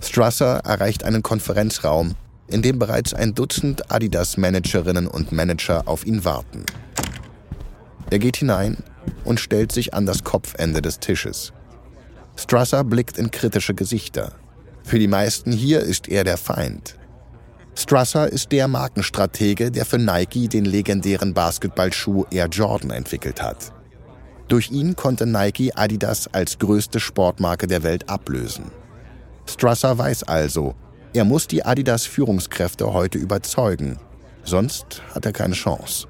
Strasser 0.00 0.60
erreicht 0.64 1.04
einen 1.04 1.22
Konferenzraum, 1.22 2.14
in 2.48 2.62
dem 2.62 2.78
bereits 2.78 3.14
ein 3.14 3.34
Dutzend 3.34 3.92
Adidas-Managerinnen 3.92 5.06
und 5.06 5.32
Manager 5.32 5.86
auf 5.86 6.06
ihn 6.06 6.24
warten. 6.24 6.64
Er 8.10 8.18
geht 8.18 8.38
hinein 8.38 8.78
und 9.24 9.38
stellt 9.38 9.70
sich 9.70 9.94
an 9.94 10.06
das 10.06 10.24
Kopfende 10.24 10.82
des 10.82 10.98
Tisches. 10.98 11.52
Strasser 12.36 12.84
blickt 12.84 13.18
in 13.18 13.30
kritische 13.30 13.74
Gesichter. 13.74 14.32
Für 14.82 14.98
die 14.98 15.08
meisten 15.08 15.52
hier 15.52 15.80
ist 15.80 16.08
er 16.08 16.24
der 16.24 16.36
Feind. 16.36 16.96
Strasser 17.74 18.30
ist 18.30 18.52
der 18.52 18.68
Markenstratege, 18.68 19.70
der 19.70 19.86
für 19.86 19.98
Nike 19.98 20.48
den 20.48 20.64
legendären 20.64 21.32
Basketballschuh 21.32 22.24
Air 22.30 22.48
Jordan 22.48 22.90
entwickelt 22.90 23.40
hat. 23.42 23.72
Durch 24.48 24.70
ihn 24.70 24.96
konnte 24.96 25.26
Nike 25.26 25.72
Adidas 25.76 26.26
als 26.28 26.58
größte 26.58 26.98
Sportmarke 26.98 27.66
der 27.66 27.82
Welt 27.84 28.08
ablösen. 28.08 28.72
Strasser 29.46 29.96
weiß 29.96 30.24
also, 30.24 30.74
er 31.14 31.24
muss 31.24 31.46
die 31.46 31.64
Adidas-Führungskräfte 31.64 32.92
heute 32.92 33.18
überzeugen, 33.18 33.98
sonst 34.42 35.02
hat 35.14 35.26
er 35.26 35.32
keine 35.32 35.54
Chance. 35.54 36.08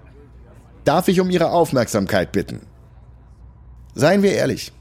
Darf 0.84 1.08
ich 1.08 1.20
um 1.20 1.30
Ihre 1.30 1.50
Aufmerksamkeit 1.50 2.32
bitten? 2.32 2.62
Seien 3.94 4.22
wir 4.22 4.32
ehrlich, 4.32 4.72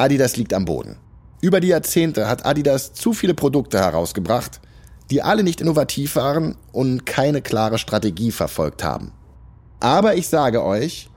Adidas 0.00 0.36
liegt 0.36 0.52
am 0.52 0.64
Boden. 0.64 0.96
Über 1.40 1.60
die 1.60 1.68
Jahrzehnte 1.68 2.28
hat 2.28 2.44
Adidas 2.44 2.92
zu 2.92 3.12
viele 3.12 3.34
Produkte 3.34 3.78
herausgebracht, 3.78 4.60
die 5.10 5.22
alle 5.22 5.42
nicht 5.42 5.60
innovativ 5.60 6.16
waren 6.16 6.56
und 6.72 7.06
keine 7.06 7.42
klare 7.42 7.78
Strategie 7.78 8.32
verfolgt 8.32 8.84
haben. 8.84 9.12
Aber 9.80 10.14
ich 10.14 10.28
sage 10.28 10.64
euch, 10.64 11.08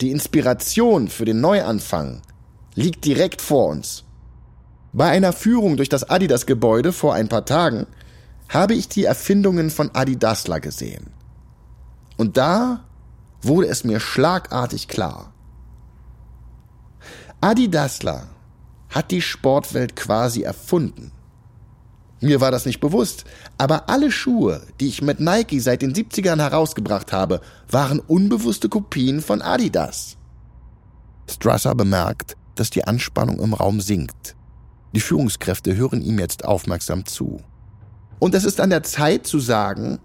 die 0.00 0.10
Inspiration 0.10 1.08
für 1.08 1.24
den 1.24 1.40
Neuanfang 1.40 2.22
liegt 2.74 3.04
direkt 3.04 3.40
vor 3.40 3.68
uns. 3.68 4.04
Bei 4.92 5.08
einer 5.08 5.32
Führung 5.32 5.76
durch 5.76 5.88
das 5.88 6.08
Adidas-Gebäude 6.08 6.92
vor 6.92 7.14
ein 7.14 7.28
paar 7.28 7.46
Tagen 7.46 7.86
habe 8.48 8.74
ich 8.74 8.88
die 8.88 9.04
Erfindungen 9.04 9.70
von 9.70 9.90
Adidasler 9.94 10.60
gesehen. 10.60 11.10
Und 12.18 12.36
da 12.36 12.84
wurde 13.40 13.68
es 13.68 13.84
mir 13.84 14.00
schlagartig 14.00 14.88
klar. 14.88 15.31
Adidasler 17.44 18.28
hat 18.88 19.10
die 19.10 19.20
Sportwelt 19.20 19.96
quasi 19.96 20.42
erfunden. 20.42 21.10
Mir 22.20 22.40
war 22.40 22.52
das 22.52 22.66
nicht 22.66 22.78
bewusst, 22.78 23.24
aber 23.58 23.88
alle 23.88 24.12
Schuhe, 24.12 24.64
die 24.78 24.86
ich 24.86 25.02
mit 25.02 25.18
Nike 25.18 25.58
seit 25.58 25.82
den 25.82 25.92
70ern 25.92 26.38
herausgebracht 26.38 27.12
habe, 27.12 27.40
waren 27.68 27.98
unbewusste 27.98 28.68
Kopien 28.68 29.20
von 29.20 29.42
Adidas. 29.42 30.16
Strasser 31.28 31.74
bemerkt, 31.74 32.36
dass 32.54 32.70
die 32.70 32.84
Anspannung 32.84 33.40
im 33.40 33.54
Raum 33.54 33.80
sinkt. 33.80 34.36
Die 34.94 35.00
Führungskräfte 35.00 35.74
hören 35.74 36.00
ihm 36.00 36.20
jetzt 36.20 36.44
aufmerksam 36.44 37.06
zu. 37.06 37.40
Und 38.20 38.36
es 38.36 38.44
ist 38.44 38.60
an 38.60 38.70
der 38.70 38.84
Zeit 38.84 39.26
zu 39.26 39.40
sagen, 39.40 39.98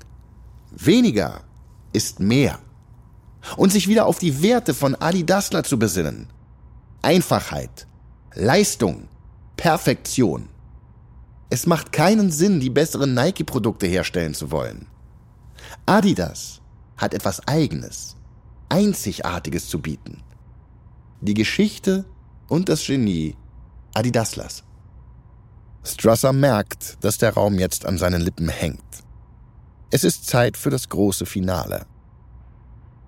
weniger 0.71 1.41
ist 1.93 2.19
mehr. 2.19 2.57
Und 3.57 3.71
sich 3.71 3.87
wieder 3.87 4.07
auf 4.07 4.17
die 4.17 4.41
Werte 4.41 4.73
von 4.73 4.95
Adidasler 4.95 5.63
zu 5.63 5.77
besinnen. 5.77 6.29
Einfachheit, 7.01 7.87
Leistung, 8.33 9.07
Perfektion. 9.55 10.49
Es 11.49 11.65
macht 11.65 11.91
keinen 11.91 12.31
Sinn, 12.31 12.59
die 12.59 12.69
besseren 12.69 13.13
Nike-Produkte 13.13 13.87
herstellen 13.87 14.33
zu 14.33 14.51
wollen. 14.51 14.87
Adidas 15.85 16.61
hat 16.97 17.13
etwas 17.13 17.47
Eigenes, 17.47 18.15
Einzigartiges 18.69 19.69
zu 19.69 19.81
bieten. 19.81 20.23
Die 21.21 21.33
Geschichte 21.33 22.05
und 22.47 22.69
das 22.69 22.85
Genie 22.85 23.35
Adidaslers. 23.93 24.63
Strasser 25.83 26.33
merkt, 26.33 26.97
dass 27.03 27.17
der 27.17 27.33
Raum 27.33 27.57
jetzt 27.59 27.85
an 27.85 27.97
seinen 27.97 28.21
Lippen 28.21 28.49
hängt. 28.49 28.83
Es 29.89 30.03
ist 30.03 30.27
Zeit 30.27 30.57
für 30.57 30.69
das 30.69 30.89
große 30.89 31.25
Finale. 31.25 31.85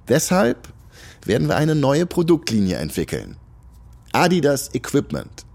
Deshalb 0.08 0.74
werden 1.26 1.50
wir 1.50 1.58
eine 1.58 1.76
neue 1.76 2.06
Produktlinie 2.06 2.78
entwickeln. 2.78 3.38
Adidas 4.12 4.74
Equipment. 4.74 5.46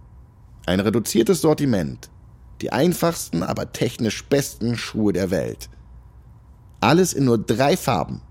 Ein 0.64 0.78
reduziertes 0.78 1.40
Sortiment, 1.40 2.08
die 2.60 2.72
einfachsten, 2.72 3.42
aber 3.42 3.72
technisch 3.72 4.24
besten 4.26 4.76
Schuhe 4.76 5.12
der 5.12 5.30
Welt. 5.30 5.68
Alles 6.80 7.12
in 7.14 7.24
nur 7.24 7.38
drei 7.38 7.76
Farben. 7.76 8.22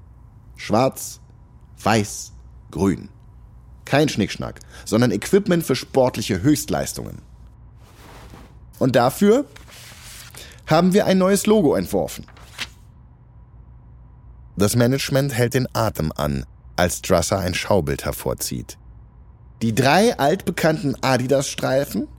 Schwarz, 0.56 1.20
Weiß, 1.82 2.32
Grün. 2.72 3.10
Kein 3.84 4.08
Schnickschnack, 4.08 4.62
sondern 4.86 5.12
Equipment 5.12 5.64
für 5.64 5.76
sportliche 5.76 6.42
Höchstleistungen. 6.42 7.22
Und 8.80 8.96
dafür 8.96 9.46
haben 10.68 10.94
wir 10.94 11.06
ein 11.06 11.18
neues 11.18 11.46
Logo 11.48 11.76
entworfen. 11.76 12.26
Das 14.56 14.78
Management 14.78 15.34
hält 15.34 15.54
den 15.54 15.68
Atem 15.74 16.14
an, 16.16 16.46
als 16.78 17.00
Strasser 17.00 17.40
ein 17.40 17.54
Schaubild 17.54 18.06
hervorzieht. 18.06 18.78
Die 19.64 19.74
drei 19.74 20.20
altbekannten 20.20 21.02
Adidas-Streifen 21.02 22.10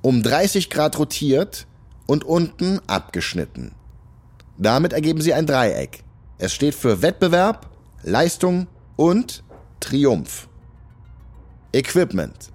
um 0.00 0.22
30 0.22 0.70
Grad 0.70 0.98
rotiert 0.98 1.66
und 2.06 2.24
unten 2.24 2.80
abgeschnitten. 2.86 3.72
Damit 4.56 4.94
ergeben 4.94 5.20
sie 5.20 5.34
ein 5.34 5.44
Dreieck. 5.44 6.02
Es 6.38 6.54
steht 6.54 6.74
für 6.74 7.02
Wettbewerb, 7.02 7.68
Leistung 8.04 8.68
und 8.96 9.44
Triumph. 9.80 10.48
Equipment. 11.74 12.52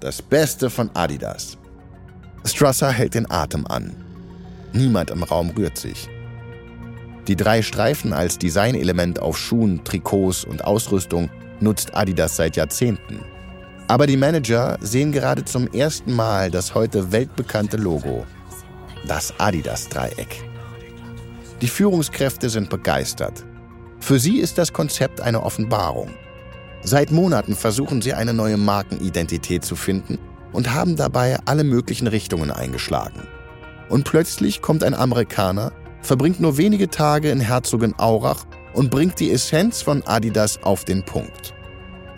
Das 0.00 0.22
Beste 0.22 0.68
von 0.68 0.90
Adidas. 0.94 1.56
Strasser 2.44 2.90
hält 2.90 3.14
den 3.14 3.30
Atem 3.30 3.64
an. 3.68 3.94
Niemand 4.72 5.12
im 5.12 5.22
Raum 5.22 5.50
rührt 5.50 5.78
sich. 5.78 6.08
Die 7.28 7.36
drei 7.36 7.62
Streifen 7.62 8.12
als 8.12 8.38
Designelement 8.38 9.20
auf 9.20 9.38
Schuhen, 9.38 9.84
Trikots 9.84 10.42
und 10.44 10.64
Ausrüstung 10.64 11.30
nutzt 11.60 11.94
Adidas 11.94 12.34
seit 12.34 12.56
Jahrzehnten. 12.56 13.20
Aber 13.92 14.06
die 14.06 14.16
Manager 14.16 14.78
sehen 14.80 15.12
gerade 15.12 15.44
zum 15.44 15.66
ersten 15.66 16.14
Mal 16.14 16.50
das 16.50 16.74
heute 16.74 17.12
weltbekannte 17.12 17.76
Logo, 17.76 18.24
das 19.06 19.34
Adidas-Dreieck. 19.36 20.42
Die 21.60 21.68
Führungskräfte 21.68 22.48
sind 22.48 22.70
begeistert. 22.70 23.44
Für 24.00 24.18
sie 24.18 24.38
ist 24.38 24.56
das 24.56 24.72
Konzept 24.72 25.20
eine 25.20 25.42
Offenbarung. 25.42 26.08
Seit 26.82 27.10
Monaten 27.10 27.54
versuchen 27.54 28.00
sie 28.00 28.14
eine 28.14 28.32
neue 28.32 28.56
Markenidentität 28.56 29.62
zu 29.62 29.76
finden 29.76 30.18
und 30.52 30.72
haben 30.72 30.96
dabei 30.96 31.38
alle 31.44 31.62
möglichen 31.62 32.06
Richtungen 32.06 32.50
eingeschlagen. 32.50 33.24
Und 33.90 34.04
plötzlich 34.04 34.62
kommt 34.62 34.84
ein 34.84 34.94
Amerikaner, 34.94 35.70
verbringt 36.00 36.40
nur 36.40 36.56
wenige 36.56 36.88
Tage 36.88 37.28
in 37.28 37.40
Herzogenaurach 37.40 38.46
und 38.72 38.90
bringt 38.90 39.20
die 39.20 39.30
Essenz 39.30 39.82
von 39.82 40.02
Adidas 40.06 40.62
auf 40.62 40.86
den 40.86 41.04
Punkt 41.04 41.52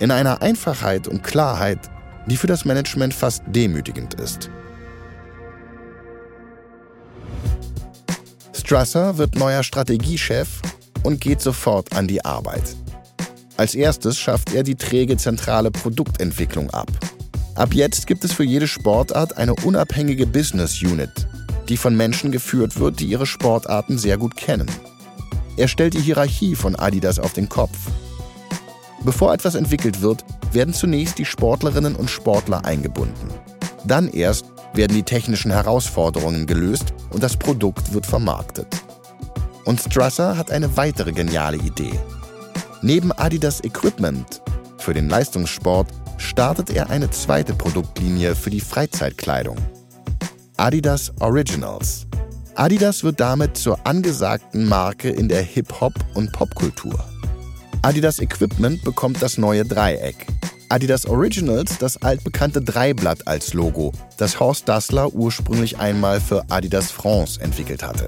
in 0.05 0.11
einer 0.11 0.43
Einfachheit 0.43 1.09
und 1.09 1.23
Klarheit, 1.23 1.79
die 2.27 2.37
für 2.37 2.47
das 2.47 2.67
Management 2.67 3.15
fast 3.15 3.43
demütigend 3.47 4.13
ist. 4.21 4.51
Strasser 8.53 9.17
wird 9.17 9.35
neuer 9.35 9.63
Strategiechef 9.63 10.61
und 11.05 11.23
geht 11.23 11.41
sofort 11.41 11.97
an 11.97 12.07
die 12.07 12.23
Arbeit. 12.23 12.77
Als 13.57 13.75
erstes 13.75 14.19
schafft 14.19 14.53
er 14.53 14.63
die 14.63 14.75
träge 14.75 15.17
zentrale 15.17 15.71
Produktentwicklung 15.71 16.69
ab. 16.69 16.91
Ab 17.55 17.73
jetzt 17.73 18.07
gibt 18.07 18.25
es 18.25 18.33
für 18.35 18.45
jede 18.45 18.69
Sportart 18.69 19.39
eine 19.39 19.55
unabhängige 19.55 20.27
Business 20.27 20.83
Unit, 20.83 21.27
die 21.71 21.79
von 21.79 21.97
Menschen 21.97 22.31
geführt 22.31 22.79
wird, 22.79 23.01
die 23.01 23.07
ihre 23.07 23.25
Sportarten 23.25 23.97
sehr 23.97 24.19
gut 24.19 24.37
kennen. 24.37 24.71
Er 25.57 25.69
stellt 25.69 25.95
die 25.95 26.03
Hierarchie 26.03 26.57
von 26.57 26.77
Adidas 26.77 27.19
auf 27.19 27.33
den 27.33 27.49
Kopf 27.49 27.79
Bevor 29.05 29.35
etwas 29.35 29.55
entwickelt 29.55 30.01
wird, 30.01 30.25
werden 30.53 30.73
zunächst 30.73 31.19
die 31.19 31.27
Sportlerinnen 31.27 31.95
und 31.95 32.11
Sportler 32.11 32.65
eingebunden. 32.65 33.29
Dann 33.85 34.09
erst 34.09 34.47
werden 34.73 34.95
die 34.97 35.03
technischen 35.03 35.51
Herausforderungen 35.51 36.47
gelöst 36.47 36.95
und 37.11 37.23
das 37.23 37.37
Produkt 37.37 37.93
wird 37.93 38.07
vermarktet. 38.07 38.67
Und 39.65 39.81
Strasser 39.81 40.37
hat 40.37 40.51
eine 40.51 40.77
weitere 40.77 41.13
geniale 41.13 41.59
Idee. 41.59 41.93
Neben 42.83 43.13
Adidas 43.13 43.63
Equipment 43.63 44.43
für 44.79 44.95
den 44.95 45.09
Leistungssport 45.09 45.89
startet 46.19 46.71
er 46.71 46.91
eine 46.91 47.11
zweite 47.11 47.55
Produktlinie 47.55 48.35
für 48.35 48.51
die 48.51 48.61
Freizeitkleidung. 48.61 49.57
Adidas 50.57 51.13
Originals. 51.21 52.07
Adidas 52.55 53.03
wird 53.03 53.21
damit 53.21 53.57
zur 53.57 53.79
angesagten 53.87 54.69
Marke 54.69 55.09
in 55.11 55.29
der 55.29 55.43
Hip-Hop- 55.43 56.05
und 56.15 56.33
Popkultur. 56.33 57.14
Adidas 57.85 58.19
Equipment 58.19 58.83
bekommt 58.83 59.21
das 59.21 59.37
neue 59.37 59.63
Dreieck. 59.63 60.17
Adidas 60.71 61.05
Originals 61.05 61.77
das 61.77 62.01
altbekannte 62.01 62.63
Dreiblatt 62.63 63.29
als 63.29 63.53
Logo, 63.53 63.93
das 64.17 64.41
Horst 64.41 64.71
Dassler 64.71 65.13
ursprünglich 65.13 65.77
einmal 65.79 66.19
für 66.19 66.47
Adidas 66.49 66.91
France 66.91 67.39
entwickelt 67.43 67.83
hatte. 67.83 68.07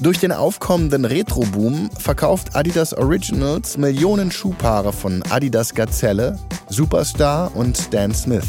Durch 0.00 0.20
den 0.20 0.30
aufkommenden 0.30 1.04
Retro-Boom 1.04 1.90
verkauft 1.98 2.54
Adidas 2.54 2.94
Originals 2.94 3.78
Millionen 3.78 4.30
Schuhpaare 4.30 4.92
von 4.92 5.24
Adidas 5.28 5.74
Gazelle, 5.74 6.38
Superstar 6.68 7.50
und 7.56 7.76
Stan 7.76 8.14
Smith. 8.14 8.46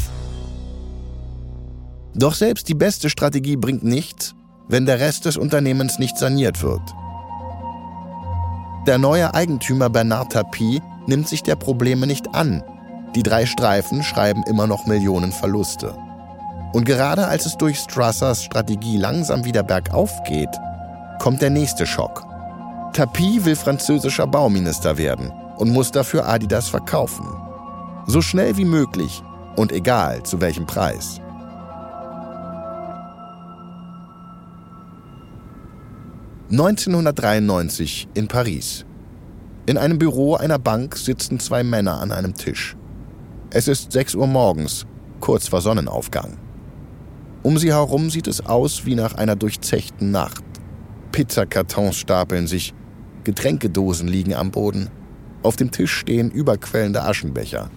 Doch 2.14 2.34
selbst 2.36 2.68
die 2.68 2.74
beste 2.74 3.10
Strategie 3.10 3.56
bringt 3.56 3.82
nichts, 3.82 4.36
wenn 4.68 4.86
der 4.86 5.00
Rest 5.00 5.24
des 5.24 5.36
Unternehmens 5.36 5.98
nicht 5.98 6.16
saniert 6.16 6.62
wird. 6.62 6.82
Der 8.86 8.98
neue 8.98 9.32
Eigentümer 9.32 9.88
Bernard 9.88 10.32
Tapie 10.32 10.82
nimmt 11.06 11.26
sich 11.26 11.42
der 11.42 11.56
Probleme 11.56 12.06
nicht 12.06 12.34
an. 12.34 12.62
Die 13.14 13.22
drei 13.22 13.46
Streifen 13.46 14.02
schreiben 14.02 14.42
immer 14.42 14.66
noch 14.66 14.84
Millionen 14.84 15.32
Und 16.74 16.84
gerade 16.84 17.26
als 17.26 17.46
es 17.46 17.56
durch 17.56 17.78
Strassers 17.78 18.44
Strategie 18.44 18.98
langsam 18.98 19.46
wieder 19.46 19.62
bergauf 19.62 20.12
geht, 20.24 20.50
kommt 21.18 21.40
der 21.40 21.48
nächste 21.48 21.86
Schock. 21.86 22.26
Tapie 22.92 23.42
will 23.46 23.56
französischer 23.56 24.26
Bauminister 24.26 24.98
werden 24.98 25.32
und 25.56 25.72
muss 25.72 25.90
dafür 25.90 26.28
Adidas 26.28 26.68
verkaufen. 26.68 27.26
So 28.06 28.20
schnell 28.20 28.58
wie 28.58 28.66
möglich 28.66 29.22
und 29.56 29.72
egal 29.72 30.22
zu 30.24 30.42
welchem 30.42 30.66
Preis. 30.66 31.22
...1993 36.50 38.06
in 38.12 38.28
Paris. 38.28 38.84
In 39.64 39.78
einem 39.78 39.98
Büro 39.98 40.34
einer 40.34 40.58
Bank 40.58 40.94
sitzen 40.94 41.40
zwei 41.40 41.64
Männer 41.64 42.00
an 42.00 42.12
einem 42.12 42.34
Tisch. 42.34 42.76
Es 43.48 43.66
ist 43.66 43.92
6 43.92 44.14
Uhr 44.14 44.26
morgens, 44.26 44.84
kurz 45.20 45.48
vor 45.48 45.62
Sonnenaufgang. 45.62 46.36
Um 47.42 47.56
sie 47.56 47.72
herum 47.72 48.10
sieht 48.10 48.26
es 48.26 48.44
aus 48.44 48.84
wie 48.84 48.94
nach 48.94 49.14
einer 49.14 49.36
durchzechten 49.36 50.10
Nacht. 50.10 50.44
Pizzakartons 51.12 51.96
stapeln 51.96 52.46
sich, 52.46 52.74
Getränkedosen 53.24 54.06
liegen 54.06 54.34
am 54.34 54.50
Boden. 54.50 54.90
Auf 55.42 55.56
dem 55.56 55.70
Tisch 55.70 55.92
stehen 55.92 56.30
überquellende 56.30 57.04
Aschenbecher. 57.04 57.70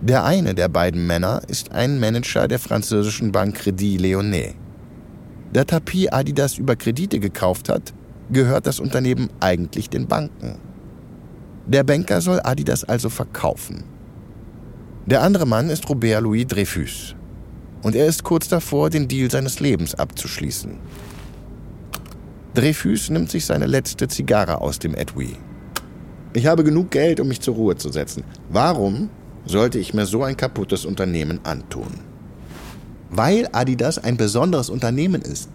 Der 0.00 0.24
eine 0.24 0.54
der 0.54 0.68
beiden 0.68 1.08
Männer 1.08 1.42
ist 1.48 1.72
ein 1.72 1.98
Manager 1.98 2.46
der 2.46 2.60
französischen 2.60 3.32
Bank 3.32 3.56
Crédit 3.56 4.00
Lyonnais. 4.00 4.54
Der 5.56 5.66
Tapis 5.66 6.12
Adidas 6.12 6.58
über 6.58 6.76
Kredite 6.76 7.18
gekauft 7.18 7.70
hat, 7.70 7.94
gehört 8.30 8.66
das 8.66 8.78
Unternehmen 8.78 9.30
eigentlich 9.40 9.88
den 9.88 10.06
Banken. 10.06 10.58
Der 11.66 11.82
Banker 11.82 12.20
soll 12.20 12.40
Adidas 12.44 12.84
also 12.84 13.08
verkaufen. 13.08 13.84
Der 15.06 15.22
andere 15.22 15.46
Mann 15.46 15.70
ist 15.70 15.88
Robert 15.88 16.20
Louis 16.20 16.46
Dreyfus. 16.46 17.16
Und 17.82 17.96
er 17.96 18.04
ist 18.04 18.22
kurz 18.22 18.48
davor, 18.48 18.90
den 18.90 19.08
Deal 19.08 19.30
seines 19.30 19.58
Lebens 19.58 19.94
abzuschließen. 19.94 20.76
Dreyfus 22.52 23.08
nimmt 23.08 23.30
sich 23.30 23.46
seine 23.46 23.64
letzte 23.64 24.08
Zigarre 24.08 24.60
aus 24.60 24.78
dem 24.78 24.94
Etui. 24.94 25.38
Ich 26.34 26.46
habe 26.46 26.64
genug 26.64 26.90
Geld, 26.90 27.18
um 27.18 27.28
mich 27.28 27.40
zur 27.40 27.54
Ruhe 27.54 27.76
zu 27.76 27.90
setzen. 27.90 28.24
Warum 28.50 29.08
sollte 29.46 29.78
ich 29.78 29.94
mir 29.94 30.04
so 30.04 30.22
ein 30.22 30.36
kaputtes 30.36 30.84
Unternehmen 30.84 31.40
antun? 31.44 32.05
Weil 33.10 33.48
Adidas 33.52 33.98
ein 33.98 34.16
besonderes 34.16 34.70
Unternehmen 34.70 35.22
ist. 35.22 35.50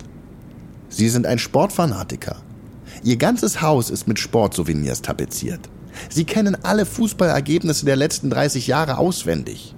Sie 0.90 1.10
sind 1.10 1.26
ein 1.26 1.40
Sportfanatiker. 1.40 2.38
Ihr 3.04 3.18
ganzes 3.18 3.62
Haus 3.62 3.90
ist 3.90 4.08
mit 4.08 4.20
Sportsouvenirs 4.20 5.02
tapeziert. 5.02 5.70
Sie 6.10 6.26
kennen 6.26 6.58
alle 6.64 6.86
Fußballergebnisse 6.86 7.86
der 7.86 7.96
letzten 7.96 8.30
30 8.30 8.68
Jahre 8.68 8.98
auswendig. 8.98 9.76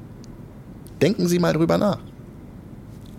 Denken 1.02 1.28
Sie 1.28 1.40
mal 1.40 1.54
drüber 1.54 1.78
nach. 1.78 2.00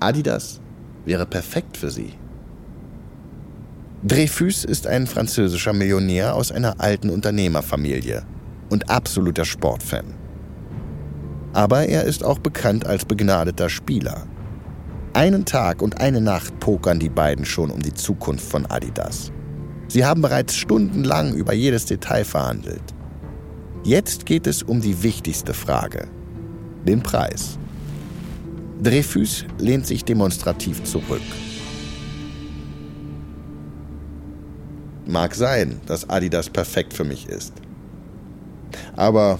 Adidas 0.00 0.60
wäre 1.04 1.26
perfekt 1.26 1.76
für 1.76 1.90
Sie. 1.90 2.14
Dreyfus 4.02 4.64
ist 4.64 4.86
ein 4.86 5.06
französischer 5.06 5.72
Millionär 5.72 6.34
aus 6.34 6.52
einer 6.52 6.80
alten 6.80 7.08
Unternehmerfamilie 7.08 8.24
und 8.68 8.90
absoluter 8.90 9.44
Sportfan. 9.44 10.04
Aber 11.54 11.86
er 11.86 12.04
ist 12.04 12.22
auch 12.22 12.38
bekannt 12.38 12.86
als 12.86 13.04
begnadeter 13.04 13.68
Spieler. 13.70 14.26
Einen 15.14 15.44
Tag 15.44 15.80
und 15.80 16.00
eine 16.00 16.20
Nacht 16.20 16.58
pokern 16.58 16.98
die 16.98 17.08
beiden 17.08 17.44
schon 17.44 17.70
um 17.70 17.80
die 17.80 17.94
Zukunft 17.94 18.50
von 18.50 18.66
Adidas. 18.66 19.30
Sie 19.86 20.04
haben 20.04 20.22
bereits 20.22 20.56
stundenlang 20.56 21.34
über 21.34 21.54
jedes 21.54 21.86
Detail 21.86 22.24
verhandelt. 22.24 22.82
Jetzt 23.84 24.26
geht 24.26 24.48
es 24.48 24.64
um 24.64 24.80
die 24.80 25.04
wichtigste 25.04 25.54
Frage, 25.54 26.08
den 26.84 27.00
Preis. 27.00 27.60
Dreyfus 28.82 29.44
lehnt 29.58 29.86
sich 29.86 30.04
demonstrativ 30.04 30.82
zurück. 30.82 31.22
Mag 35.06 35.36
sein, 35.36 35.80
dass 35.86 36.10
Adidas 36.10 36.50
perfekt 36.50 36.92
für 36.92 37.04
mich 37.04 37.28
ist. 37.28 37.52
Aber 38.96 39.38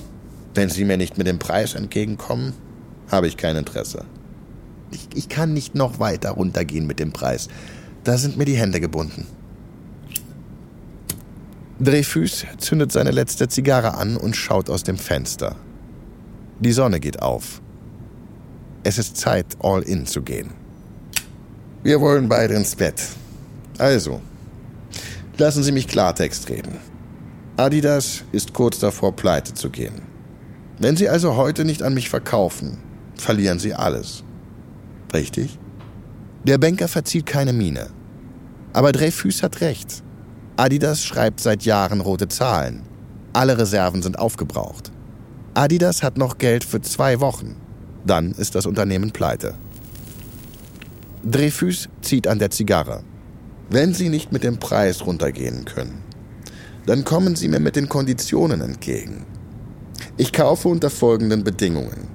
wenn 0.54 0.68
Sie 0.68 0.84
mir 0.84 0.98
nicht 0.98 1.18
mit 1.18 1.26
dem 1.26 1.40
Preis 1.40 1.74
entgegenkommen, 1.74 2.52
habe 3.10 3.26
ich 3.26 3.37
kein 3.37 3.56
Interesse. 3.56 4.04
Ich, 4.90 5.09
ich 5.14 5.29
kann 5.29 5.53
nicht 5.53 5.75
noch 5.75 5.99
weiter 5.99 6.31
runtergehen 6.31 6.87
mit 6.87 7.01
dem 7.01 7.12
Preis. 7.12 7.49
Da 8.05 8.18
sind 8.18 8.37
mir 8.37 8.44
die 8.44 8.57
Hände 8.57 8.81
gebunden. 8.81 9.27
Dreyfus 11.81 12.44
zündet 12.59 12.92
seine 12.92 13.11
letzte 13.11 13.49
Zigarre 13.49 13.94
an 13.94 14.16
und 14.16 14.37
schaut 14.37 14.70
aus 14.70 14.85
dem 14.85 14.97
Fenster. 14.97 15.57
Die 16.61 16.73
Sonne 16.73 17.01
geht 17.01 17.20
auf. 17.20 17.61
Es 18.85 18.99
ist 18.99 19.16
Zeit, 19.16 19.47
all 19.61 19.83
in 19.83 20.07
zu 20.07 20.23
gehen. 20.23 20.51
Wir 21.83 22.01
wollen 22.01 22.29
beide 22.29 22.55
ins 22.55 22.77
Bett. 22.77 23.03
Also, 23.79 24.20
Lassen 25.37 25.64
Sie 25.64 25.73
mich 25.73 25.88
Klartext 25.88 26.49
reden. 26.49 26.79
Adidas 27.57 28.23
ist 28.31 28.53
kurz 28.53 28.79
davor, 28.79 29.16
pleite 29.16 29.53
zu 29.53 29.68
gehen. 29.68 30.03
Wenn 30.79 30.97
Sie 30.97 31.09
also 31.09 31.35
heute 31.35 31.64
nicht 31.64 31.83
an 31.83 31.92
mich 31.92 32.09
verkaufen, 32.09 32.79
verlieren 33.16 33.59
Sie 33.59 33.75
alles. 33.75 34.23
Richtig? 35.14 35.59
Der 36.42 36.59
Banker 36.59 36.88
verzieht 36.88 37.24
keine 37.24 37.53
Miene. 37.53 37.88
Aber 38.72 38.92
Dreyfus 38.92 39.42
hat 39.42 39.61
recht. 39.61 40.03
Adidas 40.57 41.05
schreibt 41.05 41.40
seit 41.40 41.62
Jahren 41.62 42.00
rote 42.00 42.29
Zahlen. 42.29 42.83
Alle 43.33 43.57
Reserven 43.57 44.03
sind 44.03 44.18
aufgebraucht. 44.18 44.90
Adidas 45.55 46.03
hat 46.03 46.18
noch 46.18 46.38
Geld 46.38 46.64
für 46.64 46.83
zwei 46.83 47.20
Wochen. 47.20 47.57
Dann 48.05 48.33
ist 48.33 48.57
das 48.57 48.66
Unternehmen 48.66 49.12
pleite. 49.12 49.55
Dreyfus 51.24 51.88
zieht 52.03 52.27
an 52.27 52.38
der 52.38 52.50
Zigarre. 52.50 53.05
Wenn 53.70 53.94
Sie 53.94 54.09
nicht 54.09 54.33
mit 54.33 54.44
dem 54.44 54.59
Preis 54.59 55.07
runtergehen 55.07 55.64
können, 55.64 56.03
dann 56.87 57.05
kommen 57.05 57.35
Sie 57.35 57.48
mir 57.48 57.61
mit 57.61 57.77
den 57.77 57.88
Konditionen 57.88 58.61
entgegen. 58.61 59.24
Ich 60.16 60.33
kaufe 60.33 60.68
unter 60.68 60.90
folgenden 60.90 61.42
Bedingungen. 61.42 62.09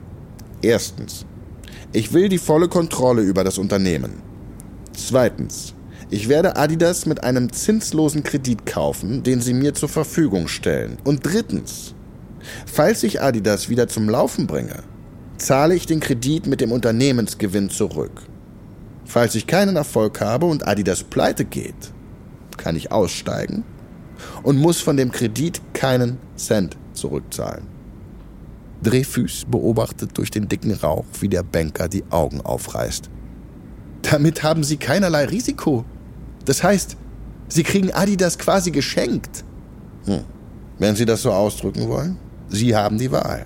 Erstens, 0.61 1.25
ich 1.91 2.13
will 2.13 2.29
die 2.29 2.37
volle 2.37 2.67
Kontrolle 2.67 3.21
über 3.21 3.43
das 3.43 3.57
Unternehmen. 3.57 4.21
Zweitens, 4.93 5.73
ich 6.11 6.27
werde 6.29 6.55
Adidas 6.55 7.05
mit 7.05 7.23
einem 7.23 7.51
zinslosen 7.51 8.23
Kredit 8.23 8.65
kaufen, 8.65 9.23
den 9.23 9.41
Sie 9.41 9.53
mir 9.53 9.73
zur 9.73 9.89
Verfügung 9.89 10.47
stellen. 10.47 10.97
Und 11.03 11.25
drittens, 11.25 11.93
falls 12.65 13.03
ich 13.03 13.21
Adidas 13.21 13.69
wieder 13.69 13.87
zum 13.87 14.09
Laufen 14.09 14.47
bringe, 14.47 14.83
zahle 15.37 15.75
ich 15.75 15.85
den 15.85 15.99
Kredit 15.99 16.47
mit 16.47 16.61
dem 16.61 16.71
Unternehmensgewinn 16.71 17.69
zurück. 17.69 18.23
Falls 19.05 19.33
ich 19.35 19.47
keinen 19.47 19.75
Erfolg 19.75 20.21
habe 20.21 20.45
und 20.45 20.67
Adidas 20.67 21.03
pleite 21.03 21.45
geht, 21.45 21.93
kann 22.57 22.75
ich 22.75 22.91
aussteigen 22.91 23.63
und 24.43 24.57
muss 24.57 24.81
von 24.81 24.97
dem 24.97 25.11
Kredit 25.11 25.61
keinen 25.73 26.17
Cent 26.35 26.77
zurückzahlen. 26.93 27.78
Dreyfus 28.83 29.45
beobachtet 29.49 30.17
durch 30.17 30.31
den 30.31 30.47
dicken 30.47 30.73
Rauch, 30.73 31.05
wie 31.19 31.29
der 31.29 31.43
Banker 31.43 31.87
die 31.87 32.03
Augen 32.09 32.41
aufreißt. 32.41 33.09
Damit 34.03 34.43
haben 34.43 34.63
Sie 34.63 34.77
keinerlei 34.77 35.25
Risiko. 35.25 35.85
Das 36.45 36.63
heißt, 36.63 36.95
Sie 37.49 37.63
kriegen 37.63 37.91
Adidas 37.91 38.37
quasi 38.37 38.71
geschenkt. 38.71 39.43
Hm. 40.05 40.21
Wenn 40.77 40.95
Sie 40.95 41.05
das 41.05 41.21
so 41.21 41.31
ausdrücken 41.31 41.87
wollen, 41.89 42.17
Sie 42.47 42.75
haben 42.75 42.97
die 42.97 43.11
Wahl. 43.11 43.45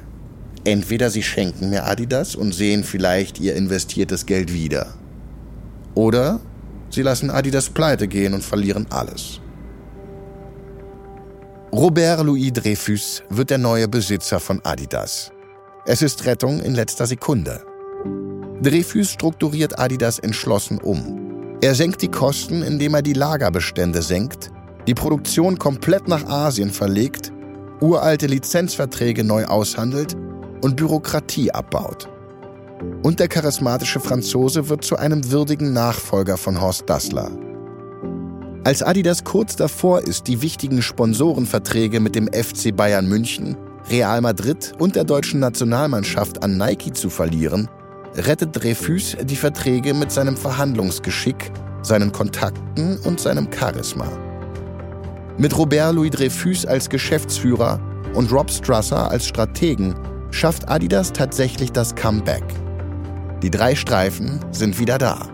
Entweder 0.65 1.10
Sie 1.10 1.24
schenken 1.24 1.69
mir 1.69 1.86
Adidas 1.86 2.36
und 2.36 2.54
sehen 2.54 2.84
vielleicht 2.84 3.39
Ihr 3.39 3.56
investiertes 3.56 4.26
Geld 4.26 4.54
wieder. 4.54 4.93
Oder 5.96 6.39
sie 6.89 7.02
lassen 7.02 7.30
Adidas 7.30 7.69
pleite 7.69 8.08
gehen 8.08 8.34
und 8.34 8.43
verlieren 8.43 8.88
alles. 8.89 9.39
Robert 11.74 12.24
Louis 12.24 12.54
Dreyfus 12.54 13.24
wird 13.30 13.50
der 13.50 13.58
neue 13.58 13.88
Besitzer 13.88 14.40
von 14.40 14.64
Adidas. 14.64 15.32
Es 15.88 16.04
ist 16.04 16.24
Rettung 16.24 16.60
in 16.60 16.76
letzter 16.76 17.08
Sekunde. 17.08 17.64
Dreyfus 18.62 19.10
strukturiert 19.10 19.80
Adidas 19.80 20.20
entschlossen 20.20 20.78
um. 20.78 21.58
Er 21.62 21.74
senkt 21.74 22.04
die 22.04 22.12
Kosten, 22.12 22.62
indem 22.62 22.94
er 22.94 23.02
die 23.02 23.14
Lagerbestände 23.14 24.04
senkt, 24.04 24.52
die 24.86 24.94
Produktion 24.94 25.58
komplett 25.58 26.08
nach 26.08 26.24
Asien 26.28 26.70
verlegt, 26.70 27.32
uralte 27.82 28.28
Lizenzverträge 28.28 29.24
neu 29.24 29.46
aushandelt 29.46 30.16
und 30.62 30.76
Bürokratie 30.76 31.50
abbaut. 31.50 32.08
Und 33.02 33.20
der 33.20 33.30
charismatische 33.30 34.00
Franzose 34.00 34.70
wird 34.70 34.84
zu 34.84 34.98
einem 34.98 35.32
würdigen 35.32 35.74
Nachfolger 35.74 36.38
von 36.38 36.62
Horst 36.62 36.88
Dassler. 36.88 37.32
Als 38.65 38.82
Adidas 38.82 39.26
kurz 39.26 39.58
davor 39.58 40.08
ist, 40.08 40.28
die 40.28 40.41
wichtigen 40.41 40.82
Sponsorenverträge 40.82 41.99
mit 41.99 42.15
dem 42.15 42.30
FC 42.32 42.73
Bayern 42.73 43.10
München, 43.10 43.58
Real 43.89 44.21
Madrid 44.21 44.71
und 44.80 44.95
der 44.95 45.04
deutschen 45.04 45.41
Nationalmannschaft 45.41 46.41
an 46.41 46.56
Nike 46.56 46.93
zu 46.93 47.10
verlieren, 47.10 47.67
rettet 48.15 48.52
Dreyfus 48.54 49.17
die 49.21 49.36
Verträge 49.36 49.93
mit 49.93 50.13
seinem 50.13 50.38
Verhandlungsgeschick, 50.38 51.52
seinen 51.82 52.13
Kontakten 52.13 52.97
und 52.99 53.19
seinem 53.19 53.49
Charisma. 53.52 54.08
Mit 55.38 55.58
Robert 55.58 55.93
Louis 55.95 56.12
Dreyfus 56.12 56.65
als 56.65 56.88
Geschäftsführer 56.88 57.82
und 58.13 58.32
Rob 58.32 58.49
Strasser 58.49 59.12
als 59.12 59.28
Strategen 59.28 59.93
schafft 60.32 60.69
Adidas 60.69 61.12
tatsächlich 61.12 61.73
das 61.73 61.95
Comeback. 61.95 62.45
Die 63.41 63.52
drei 63.52 63.76
Streifen 63.76 64.39
sind 64.52 64.80
wieder 64.80 64.97
da. 64.97 65.28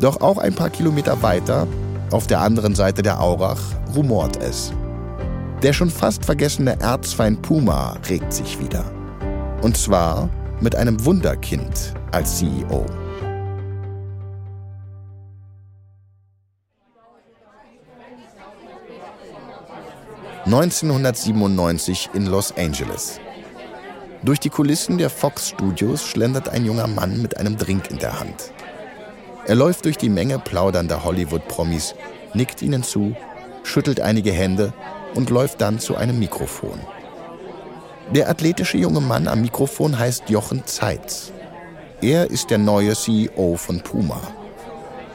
Doch 0.00 0.20
auch 0.20 0.38
ein 0.38 0.54
paar 0.54 0.70
Kilometer 0.70 1.22
weiter, 1.22 1.66
auf 2.10 2.26
der 2.26 2.40
anderen 2.40 2.74
Seite 2.74 3.02
der 3.02 3.20
Aurach, 3.20 3.60
rumort 3.94 4.36
es. 4.36 4.72
Der 5.62 5.72
schon 5.72 5.90
fast 5.90 6.24
vergessene 6.24 6.80
Erzfeind 6.80 7.42
Puma 7.42 7.96
regt 8.08 8.32
sich 8.32 8.60
wieder. 8.60 8.84
Und 9.60 9.76
zwar 9.76 10.28
mit 10.60 10.76
einem 10.76 11.04
Wunderkind 11.04 11.94
als 12.12 12.38
CEO. 12.38 12.86
...1997 20.46 22.14
in 22.14 22.24
Los 22.24 22.54
Angeles. 22.56 23.20
Durch 24.22 24.40
die 24.40 24.48
Kulissen 24.48 24.96
der 24.96 25.10
Fox 25.10 25.50
Studios 25.50 26.06
schlendert 26.06 26.48
ein 26.48 26.64
junger 26.64 26.86
Mann 26.86 27.20
mit 27.20 27.36
einem 27.36 27.58
Drink 27.58 27.90
in 27.90 27.98
der 27.98 28.18
Hand. 28.18 28.52
Er 29.48 29.54
läuft 29.54 29.86
durch 29.86 29.96
die 29.96 30.10
Menge 30.10 30.38
plaudernder 30.38 31.04
Hollywood-Promis, 31.04 31.94
nickt 32.34 32.60
ihnen 32.60 32.82
zu, 32.82 33.16
schüttelt 33.62 33.98
einige 33.98 34.30
Hände 34.30 34.74
und 35.14 35.30
läuft 35.30 35.62
dann 35.62 35.78
zu 35.78 35.96
einem 35.96 36.18
Mikrofon. 36.18 36.78
Der 38.14 38.28
athletische 38.28 38.76
junge 38.76 39.00
Mann 39.00 39.26
am 39.26 39.40
Mikrofon 39.40 39.98
heißt 39.98 40.28
Jochen 40.28 40.66
Zeitz. 40.66 41.32
Er 42.02 42.30
ist 42.30 42.50
der 42.50 42.58
neue 42.58 42.94
CEO 42.94 43.56
von 43.56 43.80
Puma. 43.80 44.20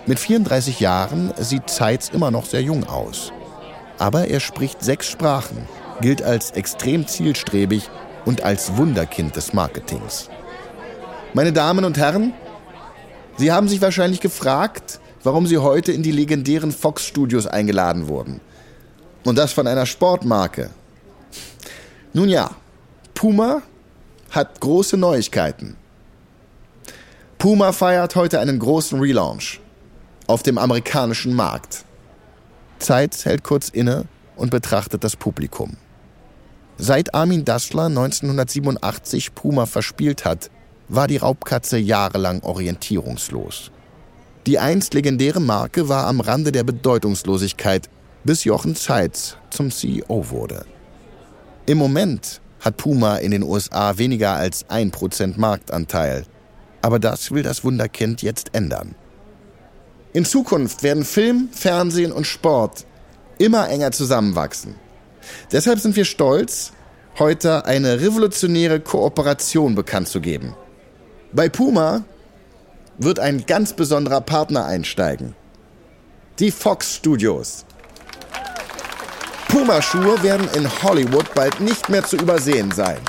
Mit 0.07 0.17
34 0.17 0.79
Jahren 0.79 1.31
sieht 1.37 1.69
Zeitz 1.69 2.09
immer 2.09 2.31
noch 2.31 2.45
sehr 2.45 2.63
jung 2.63 2.85
aus. 2.85 3.31
Aber 3.99 4.29
er 4.29 4.39
spricht 4.39 4.83
sechs 4.83 5.11
Sprachen, 5.11 5.67
gilt 6.01 6.23
als 6.23 6.49
extrem 6.51 7.05
zielstrebig 7.05 7.87
und 8.25 8.41
als 8.41 8.77
Wunderkind 8.77 9.35
des 9.35 9.53
Marketings. 9.53 10.31
Meine 11.35 11.53
Damen 11.53 11.85
und 11.85 11.99
Herren, 11.99 12.33
Sie 13.37 13.51
haben 13.51 13.67
sich 13.67 13.81
wahrscheinlich 13.81 14.19
gefragt, 14.19 14.99
warum 15.23 15.47
Sie 15.47 15.57
heute 15.57 15.91
in 15.91 16.03
die 16.03 16.11
legendären 16.11 16.71
Fox 16.71 17.05
Studios 17.05 17.47
eingeladen 17.47 18.07
wurden. 18.07 18.41
Und 19.23 19.37
das 19.37 19.53
von 19.53 19.67
einer 19.67 19.85
Sportmarke. 19.85 20.69
Nun 22.13 22.29
ja, 22.29 22.51
Puma 23.13 23.61
hat 24.29 24.59
große 24.59 24.97
Neuigkeiten. 24.97 25.75
Puma 27.37 27.71
feiert 27.71 28.15
heute 28.15 28.39
einen 28.39 28.59
großen 28.59 28.99
Relaunch 28.99 29.59
auf 30.27 30.43
dem 30.43 30.57
amerikanischen 30.57 31.33
Markt. 31.33 31.85
Zeit 32.79 33.25
hält 33.25 33.43
kurz 33.43 33.69
inne 33.69 34.05
und 34.35 34.51
betrachtet 34.51 35.03
das 35.03 35.15
Publikum. 35.15 35.77
Seit 36.77 37.13
Armin 37.13 37.45
Dassler 37.45 37.85
1987 37.85 39.35
Puma 39.35 39.65
verspielt 39.65 40.25
hat, 40.25 40.49
war 40.89 41.07
die 41.07 41.17
Raubkatze 41.17 41.77
jahrelang 41.77 42.41
orientierungslos. 42.41 43.71
Die 44.45 44.59
einst 44.59 44.93
legendäre 44.93 45.39
Marke 45.39 45.87
war 45.89 46.07
am 46.07 46.19
Rande 46.19 46.51
der 46.51 46.63
Bedeutungslosigkeit 46.63 47.89
bis 48.23 48.43
Jochen 48.43 48.75
Zeitz 48.75 49.37
zum 49.49 49.71
CEO 49.71 50.29
wurde. 50.29 50.65
Im 51.65 51.77
Moment 51.77 52.41
hat 52.59 52.77
Puma 52.77 53.17
in 53.17 53.31
den 53.31 53.43
USA 53.43 53.97
weniger 53.97 54.35
als 54.35 54.65
1% 54.69 55.33
Marktanteil. 55.37 56.25
Aber 56.81 56.99
das 56.99 57.31
will 57.31 57.43
das 57.43 57.63
Wunderkind 57.63 58.21
jetzt 58.21 58.53
ändern. 58.53 58.95
In 60.13 60.25
Zukunft 60.25 60.83
werden 60.83 61.05
Film, 61.05 61.49
Fernsehen 61.51 62.11
und 62.11 62.27
Sport 62.27 62.85
immer 63.37 63.69
enger 63.69 63.91
zusammenwachsen. 63.91 64.75
Deshalb 65.51 65.79
sind 65.79 65.95
wir 65.95 66.05
stolz, 66.05 66.73
heute 67.17 67.65
eine 67.65 68.01
revolutionäre 68.01 68.79
Kooperation 68.79 69.75
bekannt 69.75 70.07
zu 70.07 70.21
geben. 70.21 70.55
Bei 71.35 71.49
Puma 71.49 72.03
wird 72.99 73.19
ein 73.19 73.45
ganz 73.47 73.73
besonderer 73.73 74.21
Partner 74.21 74.65
einsteigen. 74.65 75.33
Die 76.37 76.51
Fox 76.51 76.95
Studios. 76.95 77.65
Puma-Schuhe 79.47 80.21
werden 80.21 80.47
in 80.53 80.69
Hollywood 80.83 81.33
bald 81.33 81.59
nicht 81.59 81.89
mehr 81.89 82.03
zu 82.03 82.17
übersehen 82.17 82.71
sein. 82.71 82.99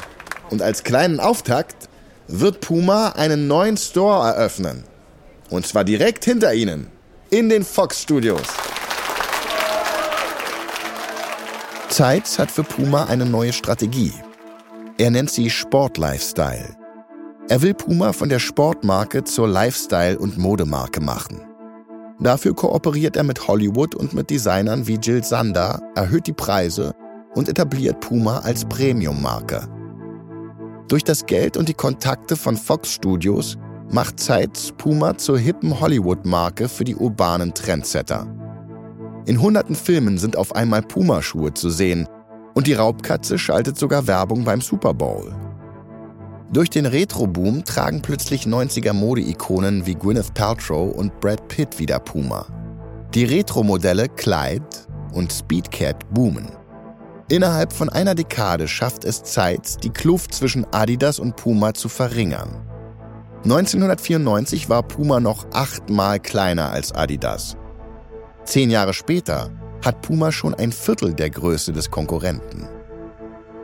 Und 0.48 0.62
als 0.62 0.84
kleinen 0.84 1.20
Auftakt 1.20 1.88
wird 2.26 2.62
Puma 2.62 3.10
einen 3.10 3.46
neuen 3.46 3.76
Store 3.76 4.26
eröffnen. 4.26 4.84
Und 5.50 5.66
zwar 5.66 5.84
direkt 5.84 6.24
hinter 6.24 6.54
ihnen, 6.54 6.90
in 7.28 7.50
den 7.50 7.62
Fox 7.62 8.00
Studios. 8.00 8.46
Zeitz 11.90 12.38
hat 12.38 12.50
für 12.50 12.64
Puma 12.64 13.04
eine 13.04 13.26
neue 13.26 13.52
Strategie. 13.52 14.14
Er 14.96 15.10
nennt 15.10 15.30
sie 15.30 15.50
Sport 15.50 15.98
Lifestyle. 15.98 16.83
Er 17.50 17.60
will 17.60 17.74
Puma 17.74 18.14
von 18.14 18.30
der 18.30 18.38
Sportmarke 18.38 19.22
zur 19.22 19.46
Lifestyle- 19.46 20.18
und 20.18 20.38
Modemarke 20.38 21.02
machen. 21.02 21.42
Dafür 22.18 22.54
kooperiert 22.54 23.16
er 23.16 23.22
mit 23.22 23.46
Hollywood 23.46 23.94
und 23.94 24.14
mit 24.14 24.30
Designern 24.30 24.86
wie 24.86 24.94
Jill 24.94 25.22
Sander, 25.22 25.78
erhöht 25.94 26.26
die 26.26 26.32
Preise 26.32 26.94
und 27.34 27.50
etabliert 27.50 28.00
Puma 28.00 28.38
als 28.38 28.64
Premium-Marke. 28.64 29.68
Durch 30.88 31.04
das 31.04 31.26
Geld 31.26 31.58
und 31.58 31.68
die 31.68 31.74
Kontakte 31.74 32.36
von 32.36 32.56
Fox 32.56 32.92
Studios 32.92 33.58
macht 33.90 34.18
Zeitz 34.18 34.72
Puma 34.78 35.18
zur 35.18 35.38
hippen 35.38 35.78
Hollywood-Marke 35.78 36.66
für 36.66 36.84
die 36.84 36.96
urbanen 36.96 37.52
Trendsetter. 37.52 38.26
In 39.26 39.42
hunderten 39.42 39.74
Filmen 39.74 40.16
sind 40.16 40.38
auf 40.38 40.54
einmal 40.54 40.80
Puma-Schuhe 40.80 41.52
zu 41.52 41.68
sehen 41.68 42.08
und 42.54 42.66
die 42.66 42.74
Raubkatze 42.74 43.38
schaltet 43.38 43.76
sogar 43.76 44.06
Werbung 44.06 44.44
beim 44.44 44.62
Super 44.62 44.94
Bowl. 44.94 45.34
Durch 46.54 46.70
den 46.70 46.86
Retro-Boom 46.86 47.64
tragen 47.64 48.00
plötzlich 48.00 48.44
90er 48.44 48.92
Mode-Ikonen 48.92 49.86
wie 49.86 49.96
Gwyneth 49.96 50.34
Paltrow 50.34 50.94
und 50.94 51.18
Brad 51.18 51.48
Pitt 51.48 51.80
wieder 51.80 51.98
Puma. 51.98 52.46
Die 53.12 53.24
Retro-Modelle 53.24 54.08
Clyde 54.08 54.64
und 55.12 55.32
Speedcat 55.32 56.08
boomen. 56.14 56.48
Innerhalb 57.28 57.72
von 57.72 57.88
einer 57.88 58.14
Dekade 58.14 58.68
schafft 58.68 59.04
es 59.04 59.24
Zeit, 59.24 59.82
die 59.82 59.90
Kluft 59.90 60.32
zwischen 60.32 60.64
Adidas 60.72 61.18
und 61.18 61.34
Puma 61.34 61.74
zu 61.74 61.88
verringern. 61.88 62.64
1994 63.42 64.68
war 64.68 64.84
Puma 64.84 65.18
noch 65.18 65.46
achtmal 65.52 66.20
kleiner 66.20 66.70
als 66.70 66.92
Adidas. 66.92 67.56
Zehn 68.44 68.70
Jahre 68.70 68.94
später 68.94 69.50
hat 69.84 70.02
Puma 70.02 70.30
schon 70.30 70.54
ein 70.54 70.70
Viertel 70.70 71.14
der 71.14 71.30
Größe 71.30 71.72
des 71.72 71.90
Konkurrenten. 71.90 72.68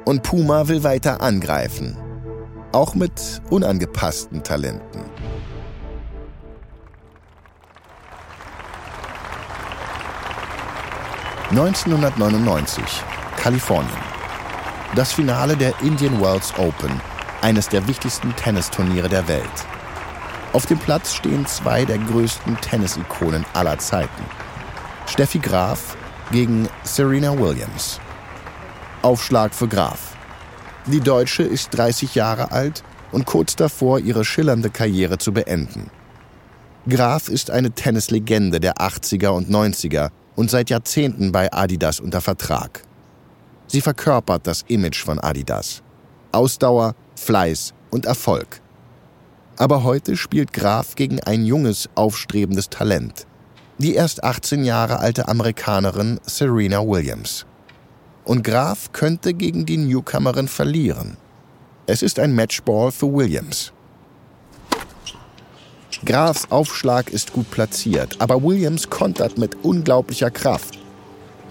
Und 0.04 0.24
Puma 0.24 0.66
will 0.66 0.82
weiter 0.82 1.20
angreifen 1.20 1.96
auch 2.72 2.94
mit 2.94 3.42
unangepassten 3.50 4.42
Talenten. 4.42 5.04
(1999) 11.50 12.84
Kalifornien. 13.36 13.90
Das 14.94 15.12
Finale 15.12 15.56
der 15.56 15.72
Indian 15.82 16.20
Wells 16.20 16.52
Open, 16.58 17.00
eines 17.42 17.68
der 17.68 17.86
wichtigsten 17.88 18.34
Tennisturniere 18.36 19.08
der 19.08 19.26
Welt. 19.26 19.44
Auf 20.52 20.66
dem 20.66 20.78
Platz 20.78 21.14
stehen 21.14 21.46
zwei 21.46 21.84
der 21.84 21.98
größten 21.98 22.60
Tennisikonen 22.60 23.44
aller 23.52 23.78
Zeiten. 23.78 24.24
Steffi 25.06 25.38
Graf 25.38 25.96
gegen 26.30 26.68
Serena 26.84 27.36
Williams. 27.36 28.00
Aufschlag 29.02 29.54
für 29.54 29.66
Graf. 29.66 30.09
Die 30.86 31.00
Deutsche 31.00 31.42
ist 31.42 31.76
30 31.76 32.14
Jahre 32.14 32.52
alt 32.52 32.82
und 33.12 33.26
kurz 33.26 33.54
davor, 33.54 33.98
ihre 33.98 34.24
schillernde 34.24 34.70
Karriere 34.70 35.18
zu 35.18 35.32
beenden. 35.32 35.90
Graf 36.88 37.28
ist 37.28 37.50
eine 37.50 37.72
Tennislegende 37.72 38.60
der 38.60 38.74
80er 38.76 39.28
und 39.28 39.50
90er 39.50 40.10
und 40.36 40.50
seit 40.50 40.70
Jahrzehnten 40.70 41.32
bei 41.32 41.52
Adidas 41.52 42.00
unter 42.00 42.22
Vertrag. 42.22 42.82
Sie 43.66 43.82
verkörpert 43.82 44.46
das 44.46 44.64
Image 44.68 45.04
von 45.04 45.20
Adidas. 45.20 45.82
Ausdauer, 46.32 46.94
Fleiß 47.14 47.74
und 47.90 48.06
Erfolg. 48.06 48.60
Aber 49.58 49.84
heute 49.84 50.16
spielt 50.16 50.54
Graf 50.54 50.94
gegen 50.94 51.20
ein 51.20 51.44
junges, 51.44 51.90
aufstrebendes 51.94 52.70
Talent. 52.70 53.26
Die 53.76 53.94
erst 53.94 54.24
18 54.24 54.64
Jahre 54.64 54.98
alte 55.00 55.28
Amerikanerin 55.28 56.18
Serena 56.24 56.80
Williams 56.80 57.44
und 58.30 58.44
Graf 58.44 58.92
könnte 58.92 59.34
gegen 59.34 59.66
die 59.66 59.76
Newcomerin 59.76 60.46
verlieren. 60.46 61.16
Es 61.86 62.00
ist 62.00 62.20
ein 62.20 62.32
Matchball 62.32 62.92
für 62.92 63.12
Williams. 63.12 63.72
Grafs 66.04 66.48
Aufschlag 66.48 67.10
ist 67.10 67.32
gut 67.32 67.50
platziert, 67.50 68.14
aber 68.20 68.40
Williams 68.40 68.88
kontert 68.88 69.36
mit 69.36 69.56
unglaublicher 69.64 70.30
Kraft. 70.30 70.78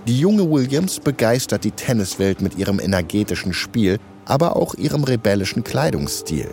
Die 0.07 0.17
junge 0.17 0.49
Williams 0.49 1.01
begeistert 1.01 1.65
die 1.65 1.71
Tenniswelt 1.71 2.39
mit 2.39 2.57
ihrem 2.57 2.79
energetischen 2.79 3.51
Spiel, 3.51 3.99
aber 4.23 4.55
auch 4.55 4.73
ihrem 4.75 5.03
rebellischen 5.03 5.65
Kleidungsstil. 5.65 6.47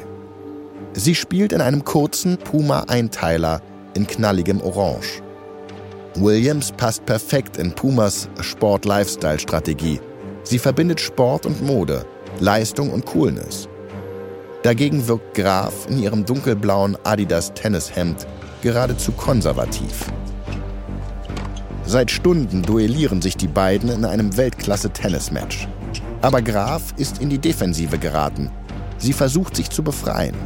Sie 0.94 1.14
spielt 1.14 1.52
in 1.52 1.60
einem 1.60 1.84
kurzen 1.84 2.36
Puma-Einteiler 2.36 3.62
in 3.94 4.08
knalligem 4.08 4.60
Orange. 4.60 5.22
Williams 6.16 6.72
passt 6.72 7.06
perfekt 7.06 7.58
in 7.58 7.72
Pumas 7.72 8.28
Sport-Lifestyle-Strategie 8.40 10.00
Sie 10.46 10.60
verbindet 10.60 11.00
Sport 11.00 11.44
und 11.44 11.60
Mode, 11.60 12.06
Leistung 12.38 12.90
und 12.90 13.04
Coolness. 13.04 13.68
Dagegen 14.62 15.08
wirkt 15.08 15.34
Graf 15.34 15.88
in 15.88 16.00
ihrem 16.00 16.24
dunkelblauen 16.24 16.96
Adidas 17.02 17.52
Tennishemd 17.52 18.28
geradezu 18.62 19.10
konservativ. 19.10 20.04
Seit 21.84 22.12
Stunden 22.12 22.62
duellieren 22.62 23.20
sich 23.22 23.36
die 23.36 23.48
beiden 23.48 23.90
in 23.90 24.04
einem 24.04 24.36
Weltklasse-Tennismatch. 24.36 25.66
Aber 26.22 26.40
Graf 26.42 26.94
ist 26.96 27.20
in 27.20 27.28
die 27.28 27.38
Defensive 27.38 27.98
geraten. 27.98 28.52
Sie 28.98 29.12
versucht 29.12 29.56
sich 29.56 29.68
zu 29.68 29.82
befreien. 29.82 30.36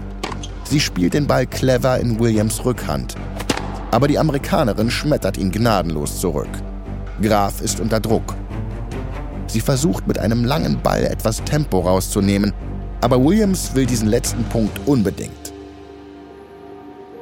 Sie 0.64 0.80
spielt 0.80 1.12
den 1.12 1.26
Ball 1.26 1.46
clever 1.46 1.98
in 1.98 2.18
Williams 2.18 2.64
Rückhand. 2.64 3.16
Aber 3.90 4.08
die 4.08 4.18
Amerikanerin 4.18 4.90
schmettert 4.90 5.36
ihn 5.36 5.50
gnadenlos 5.50 6.20
zurück. 6.20 6.48
Graf 7.20 7.60
ist 7.60 7.80
unter 7.80 8.00
Druck. 8.00 8.34
Sie 9.50 9.60
versucht 9.60 10.06
mit 10.06 10.18
einem 10.18 10.44
langen 10.44 10.80
Ball 10.80 11.04
etwas 11.04 11.42
Tempo 11.42 11.80
rauszunehmen, 11.80 12.52
aber 13.00 13.22
Williams 13.24 13.74
will 13.74 13.84
diesen 13.84 14.08
letzten 14.08 14.44
Punkt 14.44 14.78
unbedingt. 14.86 15.52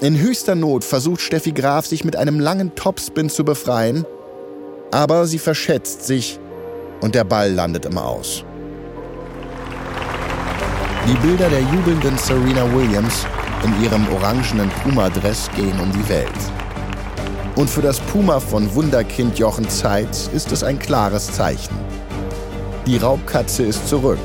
In 0.00 0.18
höchster 0.18 0.54
Not 0.54 0.84
versucht 0.84 1.22
Steffi 1.22 1.52
Graf, 1.52 1.86
sich 1.86 2.04
mit 2.04 2.16
einem 2.16 2.38
langen 2.38 2.74
Topspin 2.74 3.30
zu 3.30 3.44
befreien, 3.44 4.04
aber 4.90 5.26
sie 5.26 5.38
verschätzt 5.38 6.06
sich 6.06 6.38
und 7.00 7.14
der 7.14 7.24
Ball 7.24 7.50
landet 7.50 7.86
im 7.86 7.96
Aus. 7.96 8.44
Die 11.06 11.26
Bilder 11.26 11.48
der 11.48 11.62
jubelnden 11.62 12.18
Serena 12.18 12.70
Williams 12.74 13.26
in 13.64 13.82
ihrem 13.82 14.06
orangenen 14.12 14.68
Puma-Dress 14.82 15.48
gehen 15.56 15.80
um 15.80 15.90
die 15.92 16.08
Welt. 16.10 16.28
Und 17.58 17.68
für 17.68 17.82
das 17.82 17.98
Puma 17.98 18.38
von 18.38 18.72
Wunderkind 18.76 19.36
Jochen 19.36 19.68
Zeitz 19.68 20.30
ist 20.32 20.52
es 20.52 20.62
ein 20.62 20.78
klares 20.78 21.32
Zeichen. 21.32 21.74
Die 22.86 22.98
Raubkatze 22.98 23.64
ist 23.64 23.88
zurück 23.88 24.20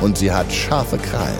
und 0.00 0.16
sie 0.16 0.32
hat 0.32 0.50
scharfe 0.50 0.96
Krallen. 0.96 1.36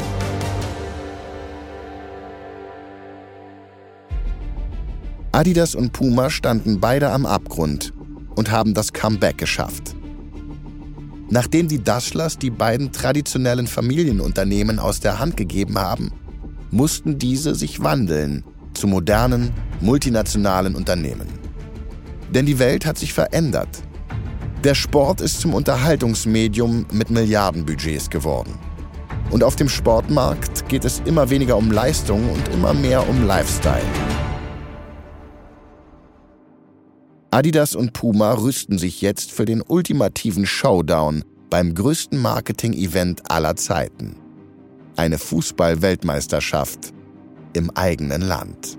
Adidas 5.32 5.74
und 5.74 5.94
Puma 5.94 6.28
standen 6.28 6.80
beide 6.80 7.10
am 7.10 7.24
Abgrund 7.24 7.94
und 8.34 8.50
haben 8.50 8.74
das 8.74 8.92
Comeback 8.92 9.38
geschafft. 9.38 9.96
Nachdem 11.30 11.66
die 11.66 11.82
Daschlers 11.82 12.36
die 12.36 12.50
beiden 12.50 12.92
traditionellen 12.92 13.68
Familienunternehmen 13.68 14.78
aus 14.78 15.00
der 15.00 15.18
Hand 15.18 15.38
gegeben 15.38 15.78
haben, 15.78 16.12
mussten 16.70 17.18
diese 17.18 17.54
sich 17.54 17.82
wandeln 17.82 18.44
zu 18.76 18.86
modernen, 18.86 19.52
multinationalen 19.80 20.74
Unternehmen. 20.74 21.28
Denn 22.30 22.46
die 22.46 22.58
Welt 22.58 22.86
hat 22.86 22.98
sich 22.98 23.12
verändert. 23.12 23.82
Der 24.64 24.74
Sport 24.74 25.20
ist 25.20 25.40
zum 25.40 25.54
Unterhaltungsmedium 25.54 26.86
mit 26.92 27.10
Milliardenbudgets 27.10 28.10
geworden. 28.10 28.58
Und 29.30 29.42
auf 29.42 29.56
dem 29.56 29.68
Sportmarkt 29.68 30.68
geht 30.68 30.84
es 30.84 31.02
immer 31.04 31.30
weniger 31.30 31.56
um 31.56 31.70
Leistung 31.70 32.30
und 32.30 32.48
immer 32.48 32.74
mehr 32.74 33.08
um 33.08 33.26
Lifestyle. 33.26 33.82
Adidas 37.30 37.74
und 37.74 37.92
Puma 37.92 38.32
rüsten 38.32 38.78
sich 38.78 39.02
jetzt 39.02 39.30
für 39.30 39.44
den 39.44 39.62
ultimativen 39.62 40.46
Showdown 40.46 41.22
beim 41.50 41.74
größten 41.74 42.20
Marketing-Event 42.20 43.30
aller 43.30 43.56
Zeiten. 43.56 44.16
Eine 44.96 45.18
Fußball-Weltmeisterschaft 45.18 46.94
im 47.56 47.70
eigenen 47.70 48.22
Land. 48.22 48.78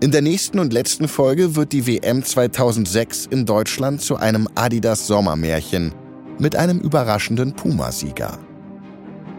In 0.00 0.10
der 0.10 0.20
nächsten 0.20 0.58
und 0.58 0.74
letzten 0.74 1.08
Folge 1.08 1.56
wird 1.56 1.72
die 1.72 1.86
WM 1.86 2.22
2006 2.22 3.26
in 3.26 3.46
Deutschland 3.46 4.02
zu 4.02 4.16
einem 4.16 4.46
Adidas 4.54 5.06
Sommermärchen 5.06 5.94
mit 6.38 6.54
einem 6.54 6.80
überraschenden 6.80 7.54
Puma-Sieger. 7.54 8.38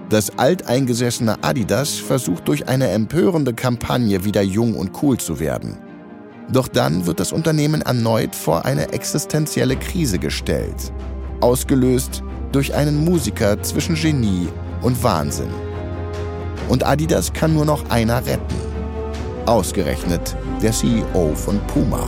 Das 0.10 0.38
alteingesessene 0.38 1.44
Adidas 1.44 1.96
versucht 1.96 2.48
durch 2.48 2.68
eine 2.68 2.88
empörende 2.88 3.54
Kampagne 3.54 4.24
wieder 4.24 4.42
jung 4.42 4.74
und 4.74 4.92
cool 5.04 5.18
zu 5.18 5.40
werden. 5.40 5.78
Doch 6.52 6.68
dann 6.68 7.06
wird 7.06 7.20
das 7.20 7.34
Unternehmen 7.34 7.82
erneut 7.82 8.34
vor 8.34 8.66
eine 8.66 8.94
existenzielle 8.94 9.76
Krise 9.76 10.18
gestellt, 10.18 10.94
ausgelöst 11.42 12.24
durch 12.52 12.74
einen 12.74 13.04
Musiker 13.04 13.62
zwischen 13.62 13.96
Genie 13.96 14.48
und 14.82 15.04
Wahnsinn. 15.04 15.67
Und 16.70 16.86
Adidas 16.86 17.34
kann 17.34 17.54
nur 17.54 17.66
noch 17.66 17.90
einer 17.90 18.26
retten. 18.26 18.56
Ausgerechnet 19.46 20.36
der 20.62 20.72
CEO 20.72 21.34
von 21.36 21.60
Puma. 21.68 22.08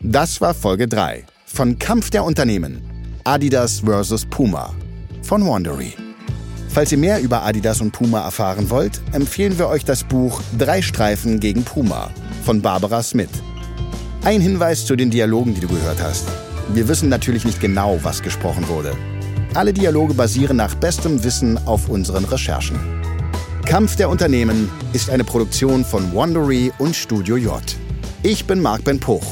Das 0.00 0.40
war 0.40 0.54
Folge 0.54 0.86
3 0.86 1.24
von 1.46 1.78
Kampf 1.78 2.10
der 2.10 2.24
Unternehmen. 2.24 2.82
Adidas 3.24 3.80
vs. 3.80 4.26
Puma 4.26 4.74
von 5.22 5.46
Wandery. 5.46 5.94
Falls 6.68 6.92
ihr 6.92 6.98
mehr 6.98 7.20
über 7.20 7.42
Adidas 7.42 7.80
und 7.80 7.92
Puma 7.92 8.24
erfahren 8.24 8.68
wollt, 8.68 9.00
empfehlen 9.12 9.58
wir 9.58 9.68
euch 9.68 9.84
das 9.84 10.04
Buch 10.04 10.42
Drei 10.58 10.82
Streifen 10.82 11.40
gegen 11.40 11.62
Puma 11.62 12.10
von 12.44 12.60
Barbara 12.60 13.02
Smith. 13.02 13.30
Ein 14.24 14.40
Hinweis 14.40 14.84
zu 14.84 14.96
den 14.96 15.10
Dialogen, 15.10 15.54
die 15.54 15.60
du 15.60 15.68
gehört 15.68 16.02
hast. 16.02 16.26
Wir 16.72 16.88
wissen 16.88 17.08
natürlich 17.08 17.44
nicht 17.44 17.60
genau, 17.60 17.98
was 18.02 18.22
gesprochen 18.22 18.66
wurde. 18.68 18.96
Alle 19.54 19.72
Dialoge 19.72 20.14
basieren 20.14 20.56
nach 20.56 20.74
bestem 20.74 21.22
Wissen 21.22 21.58
auf 21.66 21.88
unseren 21.88 22.24
Recherchen. 22.24 22.78
Kampf 23.66 23.96
der 23.96 24.08
Unternehmen 24.08 24.70
ist 24.92 25.10
eine 25.10 25.24
Produktion 25.24 25.84
von 25.84 26.14
Wandery 26.14 26.72
und 26.78 26.96
Studio 26.96 27.36
J. 27.36 27.62
Ich 28.22 28.46
bin 28.46 28.60
Marc 28.60 28.84
Ben 28.84 28.98
Puch. 28.98 29.24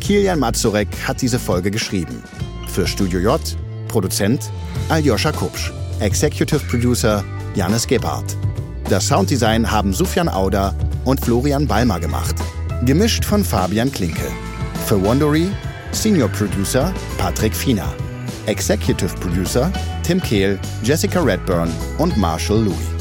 Kilian 0.00 0.38
Mazurek 0.38 0.88
hat 1.06 1.22
diese 1.22 1.38
Folge 1.38 1.70
geschrieben. 1.70 2.22
Für 2.68 2.86
Studio 2.86 3.20
J, 3.20 3.40
Produzent 3.88 4.50
Aljoscha 4.88 5.32
Kupsch. 5.32 5.72
Executive 6.00 6.60
Producer 6.68 7.24
Janis 7.54 7.86
Gebhardt. 7.86 8.36
Das 8.88 9.08
Sounddesign 9.08 9.70
haben 9.70 9.92
Sufjan 9.92 10.28
Auder 10.28 10.74
und 11.04 11.20
Florian 11.20 11.66
Balmer 11.66 12.00
gemacht. 12.00 12.36
Gemischt 12.84 13.24
von 13.24 13.44
Fabian 13.44 13.92
Klinke. 13.92 14.30
Für 14.86 15.02
Wondery 15.02 15.48
Senior 15.92 16.28
Producer 16.28 16.92
Patrick 17.18 17.54
Fiener. 17.54 17.92
Executive 18.46 19.14
Producer 19.20 19.70
Tim 20.02 20.20
Kehl, 20.20 20.58
Jessica 20.82 21.20
Redburn 21.20 21.70
und 21.98 22.16
Marshall 22.16 22.64
Louis. 22.64 22.97